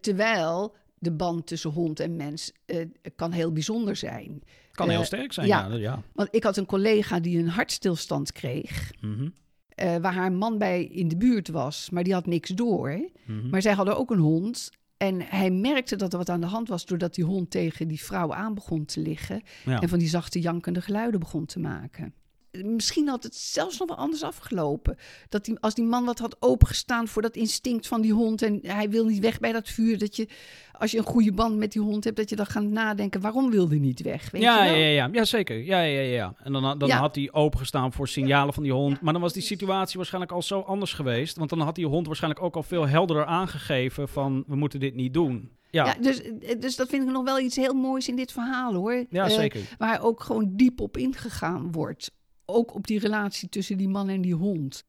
Terwijl 0.00 0.74
de 0.98 1.12
band 1.12 1.46
tussen 1.46 1.70
hond 1.70 2.00
en 2.00 2.16
mens 2.16 2.52
eh, 2.66 2.86
kan 3.16 3.32
heel 3.32 3.52
bijzonder 3.52 3.96
zijn. 3.96 4.42
Kan 4.72 4.88
Eh, 4.88 4.94
heel 4.94 5.04
sterk 5.04 5.32
zijn, 5.32 5.46
ja. 5.46 5.66
ja. 5.66 5.76
ja. 5.76 6.02
Want 6.12 6.28
ik 6.30 6.44
had 6.44 6.56
een 6.56 6.66
collega 6.66 7.20
die 7.20 7.38
een 7.38 7.48
hartstilstand 7.48 8.32
kreeg. 8.32 8.92
Mhm, 9.00 9.28
eh, 9.68 9.96
waar 9.96 10.14
haar 10.14 10.32
man 10.32 10.58
bij 10.58 10.84
in 10.84 11.08
de 11.08 11.16
buurt 11.16 11.48
was, 11.48 11.90
maar 11.90 12.04
die 12.04 12.12
had 12.12 12.26
niks 12.26 12.48
door. 12.48 13.10
mhm. 13.26 13.48
Maar 13.48 13.62
zij 13.62 13.72
hadden 13.72 13.96
ook 13.96 14.10
een 14.10 14.18
hond. 14.18 14.70
En 14.96 15.20
hij 15.20 15.50
merkte 15.50 15.96
dat 15.96 16.12
er 16.12 16.18
wat 16.18 16.28
aan 16.28 16.40
de 16.40 16.46
hand 16.46 16.68
was 16.68 16.86
doordat 16.86 17.14
die 17.14 17.24
hond 17.24 17.50
tegen 17.50 17.88
die 17.88 18.02
vrouw 18.02 18.32
aan 18.32 18.54
begon 18.54 18.84
te 18.84 19.00
liggen. 19.00 19.42
Ja. 19.64 19.80
En 19.80 19.88
van 19.88 19.98
die 19.98 20.08
zachte 20.08 20.40
jankende 20.40 20.80
geluiden 20.80 21.20
begon 21.20 21.46
te 21.46 21.58
maken. 21.58 22.14
Misschien 22.62 23.08
had 23.08 23.22
het 23.22 23.34
zelfs 23.34 23.78
nog 23.78 23.88
wel 23.88 23.96
anders 23.96 24.22
afgelopen. 24.22 24.96
Dat 25.28 25.44
die, 25.44 25.58
als 25.60 25.74
die 25.74 25.84
man 25.84 26.04
wat 26.04 26.18
had 26.18 26.36
opengestaan 26.38 27.08
voor 27.08 27.22
dat 27.22 27.36
instinct 27.36 27.86
van 27.86 28.00
die 28.00 28.12
hond. 28.12 28.42
En 28.42 28.58
hij 28.62 28.90
wil 28.90 29.04
niet 29.06 29.20
weg 29.20 29.40
bij 29.40 29.52
dat 29.52 29.68
vuur. 29.68 29.98
Dat 29.98 30.16
je, 30.16 30.28
als 30.72 30.90
je 30.90 30.98
een 30.98 31.04
goede 31.04 31.32
band 31.32 31.56
met 31.56 31.72
die 31.72 31.82
hond 31.82 32.04
hebt, 32.04 32.16
dat 32.16 32.28
je 32.30 32.36
dan 32.36 32.46
gaat 32.46 32.62
nadenken: 32.62 33.20
waarom 33.20 33.50
wil 33.50 33.68
hij 33.68 33.78
niet 33.78 34.02
weg? 34.02 34.30
Weet 34.30 34.42
ja, 34.42 34.64
je 34.64 34.70
wel? 34.70 34.80
ja, 34.80 34.86
ja, 34.86 35.08
ja, 35.12 35.24
zeker. 35.24 35.56
Ja, 35.64 35.80
ja, 35.80 36.00
ja, 36.00 36.12
ja. 36.14 36.34
En 36.42 36.52
dan, 36.52 36.78
dan 36.78 36.88
Ja. 36.88 36.98
had 36.98 37.14
hij 37.14 37.28
opengestaan 37.32 37.92
voor 37.92 38.08
signalen 38.08 38.54
van 38.54 38.62
die 38.62 38.72
hond. 38.72 39.00
Maar 39.00 39.12
dan 39.12 39.22
was 39.22 39.32
die 39.32 39.42
situatie 39.42 39.96
waarschijnlijk 39.96 40.32
al 40.32 40.42
zo 40.42 40.60
anders 40.60 40.92
geweest. 40.92 41.36
Want 41.36 41.50
dan 41.50 41.60
had 41.60 41.74
die 41.74 41.86
hond 41.86 42.06
waarschijnlijk 42.06 42.42
ook 42.42 42.56
al 42.56 42.62
veel 42.62 42.86
helderder 42.88 43.26
aangegeven 43.26 44.08
van... 44.08 44.44
we 44.46 44.56
moeten 44.56 44.80
dit 44.80 44.94
niet 44.94 45.14
doen. 45.14 45.50
Ja, 45.70 45.86
Ja, 45.86 45.94
ja, 45.96 46.02
dus, 46.02 46.22
dus 46.58 46.76
dat 46.76 46.88
vind 46.88 47.02
ik 47.02 47.10
nog 47.10 47.24
wel 47.24 47.38
iets 47.38 47.56
heel 47.56 47.74
moois 47.74 48.08
in 48.08 48.16
dit 48.16 48.32
verhaal 48.32 48.74
hoor. 48.74 49.04
Eh, 49.10 49.28
zeker. 49.28 49.60
waar 49.78 50.02
ook 50.02 50.22
gewoon 50.22 50.50
diep 50.56 50.80
op 50.80 50.96
ingegaan 50.96 51.72
wordt. 51.72 52.10
Ook 52.46 52.74
op 52.74 52.86
die 52.86 52.98
relatie 52.98 53.48
tussen 53.48 53.78
die 53.78 53.88
man 53.88 54.08
en 54.08 54.20
die 54.20 54.34
hond. 54.34 54.86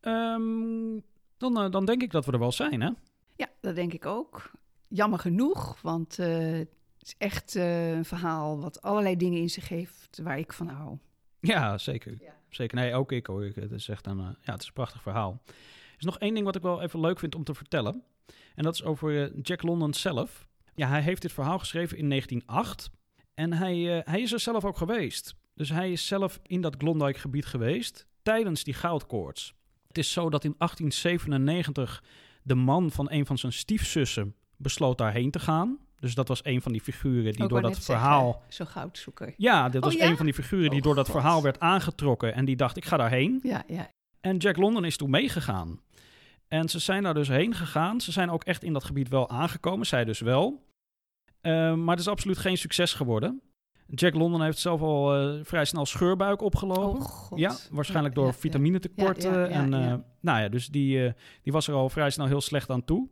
Ehm, 0.00 0.98
dan, 1.36 1.60
eh, 1.60 1.70
dan 1.70 1.84
denk 1.84 2.02
ik 2.02 2.10
dat 2.10 2.24
we 2.24 2.32
er 2.32 2.38
wel 2.38 2.52
zijn, 2.52 2.80
hè? 2.80 2.90
Ja, 3.36 3.48
dat 3.60 3.74
denk 3.74 3.92
ik 3.92 4.06
ook. 4.06 4.50
Jammer 4.88 5.18
genoeg, 5.18 5.80
want 5.80 6.18
eh, 6.18 6.52
het 6.52 6.68
is 6.98 7.14
echt 7.18 7.56
eh, 7.56 7.92
een 7.92 8.04
verhaal 8.04 8.60
wat 8.60 8.82
allerlei 8.82 9.16
dingen 9.16 9.40
in 9.40 9.50
zich 9.50 9.68
heeft 9.68 10.20
waar 10.22 10.38
ik 10.38 10.52
van 10.52 10.68
hou. 10.68 10.98
Ja, 11.40 11.78
zeker. 11.78 12.16
Ja. 12.20 12.36
Zeker. 12.48 12.76
Nee, 12.76 12.94
ook 12.94 13.12
ik 13.12 13.26
hoor. 13.26 13.44
Het 13.44 13.72
is 13.72 13.88
echt 13.88 14.06
een, 14.06 14.18
ja, 14.18 14.52
het 14.52 14.60
is 14.60 14.66
een 14.66 14.72
prachtig 14.72 15.02
verhaal. 15.02 15.42
Er 15.46 15.98
is 15.98 16.04
nog 16.04 16.18
één 16.18 16.34
ding 16.34 16.46
wat 16.46 16.56
ik 16.56 16.62
wel 16.62 16.82
even 16.82 17.00
leuk 17.00 17.18
vind 17.18 17.34
om 17.34 17.44
te 17.44 17.54
vertellen. 17.54 18.02
En 18.54 18.62
dat 18.64 18.74
is 18.74 18.84
over 18.84 19.40
Jack 19.40 19.62
London 19.62 19.94
zelf. 19.94 20.48
Ja, 20.74 20.88
hij 20.88 21.02
heeft 21.02 21.22
dit 21.22 21.32
verhaal 21.32 21.58
geschreven 21.58 21.98
in 21.98 22.08
1908. 22.08 22.90
En 23.34 23.52
hij, 23.52 24.02
hij 24.04 24.20
is 24.20 24.32
er 24.32 24.40
zelf 24.40 24.64
ook 24.64 24.76
geweest. 24.76 25.34
Dus 25.54 25.68
hij 25.68 25.92
is 25.92 26.06
zelf 26.06 26.38
in 26.42 26.60
dat 26.60 26.76
Klondike-gebied 26.76 27.46
geweest 27.46 28.06
tijdens 28.22 28.64
die 28.64 28.74
goudkoorts. 28.74 29.54
Het 29.88 29.98
is 29.98 30.12
zo 30.12 30.30
dat 30.30 30.44
in 30.44 30.54
1897 30.58 32.02
de 32.42 32.54
man 32.54 32.90
van 32.90 33.10
een 33.10 33.26
van 33.26 33.38
zijn 33.38 33.52
stiefzussen 33.52 34.34
besloot 34.56 34.98
daarheen 34.98 35.30
te 35.30 35.38
gaan. 35.38 35.78
Dus 36.00 36.14
dat 36.14 36.28
was 36.28 36.44
een 36.44 36.62
van 36.62 36.72
die 36.72 36.80
figuren 36.80 37.32
die 37.32 37.42
Ook 37.42 37.48
door 37.48 37.60
dat 37.62 37.70
net 37.70 37.84
verhaal... 37.84 38.30
zeggen, 38.32 38.52
Zo'n 38.54 38.66
goudzoeker. 38.66 39.34
Ja, 39.36 39.68
dit 39.68 39.80
Oh, 39.80 39.86
was 39.90 39.94
ja? 39.98 40.08
een 40.08 40.16
van 40.16 40.24
die 40.24 40.34
figuren 40.34 40.70
die 40.70 40.78
Oh, 40.78 40.84
door 40.84 40.94
dat 40.94 41.08
God. 41.08 41.14
verhaal 41.20 41.42
werd 41.42 41.60
aangetrokken. 41.60 42.34
En 42.34 42.44
die 42.44 42.56
dacht, 42.56 42.76
ik 42.76 42.84
ga 42.84 42.96
daarheen. 42.96 43.40
Ja, 43.42 43.62
ja. 43.66 43.88
En 44.20 44.36
Jack 44.36 44.56
London 44.56 44.84
is 44.84 44.96
toen 44.96 45.10
meegegaan. 45.10 45.80
En 46.48 46.68
ze 46.68 46.78
zijn 46.78 47.02
daar 47.02 47.14
dus 47.14 47.28
heen 47.28 47.54
gegaan. 47.54 48.00
Ze 48.00 48.12
zijn 48.12 48.30
ook 48.30 48.44
echt 48.44 48.62
in 48.62 48.72
dat 48.72 48.84
gebied 48.84 49.08
wel 49.08 49.30
aangekomen, 49.30 49.86
zij 49.86 50.04
dus 50.04 50.20
wel. 50.20 50.66
Eh, 51.40 51.74
maar 51.74 51.90
het 51.96 51.98
is 52.04 52.08
absoluut 52.08 52.38
geen 52.38 52.58
succes 52.58 52.92
geworden. 52.94 53.40
Jack 53.94 54.14
London 54.14 54.42
heeft 54.42 54.58
zelf 54.58 54.80
al 54.80 55.14
eh, 55.14 55.40
vrij 55.42 55.64
snel 55.64 55.86
scheurbuik 55.86 56.42
opgelopen. 56.42 57.00
Oh. 57.00 57.38
Ja, 57.38 57.56
waarschijnlijk 57.70 58.14
door 58.14 58.26
ja, 58.26 58.32
vitaminetekorten. 58.32 59.32
Ja, 59.32 59.46
en 59.46 59.74
eh, 59.74 59.94
nou 60.20 60.40
ja, 60.40 60.48
dus 60.48 60.68
die, 60.68 61.06
eh, 61.06 61.12
die 61.42 61.52
was 61.52 61.68
er 61.68 61.74
al 61.74 61.88
vrij 61.88 62.10
snel 62.10 62.26
heel 62.26 62.40
slecht 62.40 62.70
aan 62.70 62.84
toe. 62.84 63.08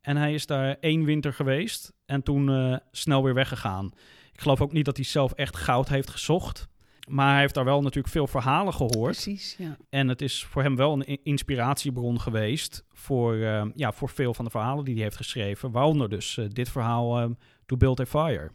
En 0.00 0.16
hij 0.16 0.34
is 0.34 0.46
daar 0.46 0.76
één 0.80 1.04
winter 1.04 1.32
geweest 1.32 1.92
en 2.06 2.22
toen 2.22 2.80
snel 2.90 3.22
weer 3.22 3.34
weggegaan. 3.34 3.90
Ik 4.32 4.40
geloof 4.40 4.60
ook 4.60 4.72
niet 4.72 4.84
dat 4.84 4.96
hij 4.96 5.04
zelf 5.04 5.32
echt 5.32 5.56
goud 5.56 5.88
heeft 5.88 6.10
gezocht. 6.10 6.68
Maar 7.08 7.30
hij 7.30 7.40
heeft 7.40 7.54
daar 7.54 7.64
wel 7.64 7.82
natuurlijk 7.82 8.12
veel 8.12 8.26
verhalen 8.26 8.74
gehoord. 8.74 9.12
Precies, 9.12 9.54
ja. 9.58 9.76
En 9.90 10.08
het 10.08 10.22
is 10.22 10.44
voor 10.44 10.62
hem 10.62 10.76
wel 10.76 10.92
een 10.92 11.18
inspiratiebron 11.22 12.20
geweest 12.20 12.84
voor, 12.92 13.36
ja, 13.74 13.92
voor 13.92 14.08
veel 14.08 14.34
van 14.34 14.44
de 14.44 14.50
verhalen 14.50 14.84
die 14.84 14.94
hij 14.94 15.02
heeft 15.02 15.16
geschreven. 15.16 15.70
Waaronder 15.70 16.08
dus 16.08 16.38
dit 16.48 16.68
verhaal, 16.68 17.36
To 17.66 17.76
Build 17.76 18.00
a 18.00 18.06
Fire. 18.06 18.50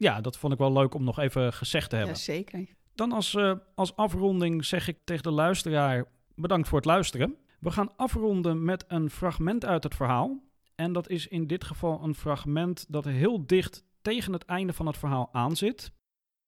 Ja, 0.00 0.20
dat 0.20 0.38
vond 0.38 0.52
ik 0.52 0.58
wel 0.58 0.72
leuk 0.72 0.94
om 0.94 1.04
nog 1.04 1.18
even 1.18 1.52
gezegd 1.52 1.90
te 1.90 1.96
hebben. 1.96 2.14
ja, 2.14 2.20
zeker. 2.20 2.66
Dan 2.94 3.12
als, 3.12 3.34
eh, 3.34 3.52
als 3.74 3.96
afronding 3.96 4.64
zeg 4.64 4.88
ik 4.88 4.98
tegen 5.04 5.22
de 5.22 5.30
luisteraar 5.30 6.04
bedankt 6.34 6.68
voor 6.68 6.78
het 6.78 6.86
luisteren. 6.86 7.36
We 7.58 7.70
gaan 7.70 7.96
afronden 7.96 8.64
met 8.64 8.84
een 8.88 9.10
fragment 9.10 9.64
uit 9.64 9.82
het 9.82 9.94
verhaal. 9.94 10.42
En 10.74 10.92
dat 10.92 11.08
is 11.08 11.26
in 11.26 11.46
dit 11.46 11.64
geval 11.64 12.02
een 12.02 12.14
fragment 12.14 12.86
dat 12.88 13.04
heel 13.04 13.46
dicht 13.46 13.84
tegen 14.02 14.32
het 14.32 14.44
einde 14.44 14.72
van 14.72 14.86
het 14.86 14.98
verhaal 14.98 15.28
aanzit. 15.32 15.92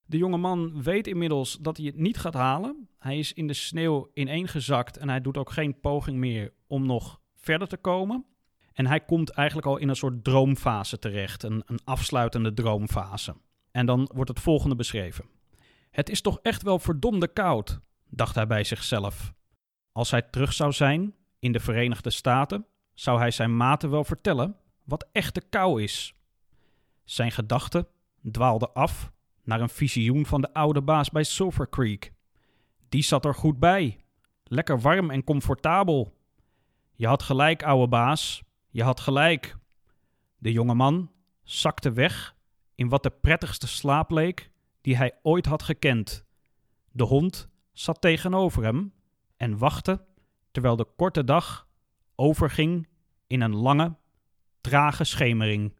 De 0.05 0.17
jonge 0.17 0.37
man 0.37 0.83
weet 0.83 1.07
inmiddels 1.07 1.57
dat 1.61 1.77
hij 1.77 1.85
het 1.85 1.97
niet 1.97 2.17
gaat 2.17 2.33
halen. 2.33 2.89
Hij 2.99 3.17
is 3.19 3.33
in 3.33 3.47
de 3.47 3.53
sneeuw 3.53 4.09
ineengezakt 4.13 4.97
en 4.97 5.09
hij 5.09 5.21
doet 5.21 5.37
ook 5.37 5.51
geen 5.51 5.79
poging 5.79 6.17
meer 6.17 6.53
om 6.67 6.85
nog 6.85 7.21
verder 7.35 7.67
te 7.67 7.77
komen. 7.77 8.25
En 8.73 8.85
hij 8.85 8.99
komt 8.99 9.29
eigenlijk 9.29 9.67
al 9.67 9.77
in 9.77 9.89
een 9.89 9.95
soort 9.95 10.23
droomfase 10.23 10.99
terecht, 10.99 11.43
een, 11.43 11.63
een 11.65 11.79
afsluitende 11.83 12.53
droomfase. 12.53 13.35
En 13.71 13.85
dan 13.85 14.09
wordt 14.13 14.29
het 14.29 14.39
volgende 14.39 14.75
beschreven. 14.75 15.25
Het 15.91 16.09
is 16.09 16.21
toch 16.21 16.39
echt 16.41 16.61
wel 16.61 16.79
verdomde 16.79 17.27
koud, 17.27 17.79
dacht 18.09 18.35
hij 18.35 18.47
bij 18.47 18.63
zichzelf. 18.63 19.33
Als 19.91 20.11
hij 20.11 20.21
terug 20.21 20.53
zou 20.53 20.71
zijn 20.71 21.15
in 21.39 21.51
de 21.51 21.59
Verenigde 21.59 22.09
Staten, 22.09 22.65
zou 22.93 23.19
hij 23.19 23.31
zijn 23.31 23.57
maten 23.57 23.89
wel 23.89 24.03
vertellen 24.03 24.55
wat 24.83 25.07
echte 25.11 25.41
kou 25.49 25.83
is. 25.83 26.15
Zijn 27.03 27.31
gedachten 27.31 27.87
dwaalden 28.31 28.73
af 28.73 29.11
naar 29.43 29.61
een 29.61 29.69
visioen 29.69 30.25
van 30.25 30.41
de 30.41 30.53
oude 30.53 30.81
baas 30.81 31.09
bij 31.09 31.23
Sulphur 31.23 31.69
Creek. 31.69 32.13
Die 32.89 33.03
zat 33.03 33.25
er 33.25 33.35
goed 33.35 33.59
bij, 33.59 34.05
lekker 34.43 34.79
warm 34.79 35.11
en 35.11 35.23
comfortabel. 35.23 36.17
Je 36.93 37.07
had 37.07 37.23
gelijk, 37.23 37.63
oude 37.63 37.87
baas, 37.87 38.43
je 38.73 38.83
had 38.83 38.99
gelijk. 38.99 39.57
De 40.37 40.51
jonge 40.51 40.73
man 40.73 41.11
zakte 41.43 41.91
weg 41.91 42.35
in 42.75 42.89
wat 42.89 43.03
de 43.03 43.09
prettigste 43.09 43.67
slaap 43.67 44.11
leek 44.11 44.51
die 44.81 44.97
hij 44.97 45.19
ooit 45.21 45.45
had 45.45 45.63
gekend. 45.63 46.25
De 46.91 47.03
hond 47.03 47.49
zat 47.71 48.01
tegenover 48.01 48.63
hem 48.63 48.93
en 49.37 49.57
wachtte 49.57 50.05
terwijl 50.51 50.75
de 50.75 50.87
korte 50.95 51.23
dag 51.23 51.67
overging 52.15 52.87
in 53.27 53.41
een 53.41 53.55
lange, 53.55 53.95
trage 54.61 55.03
schemering. 55.03 55.77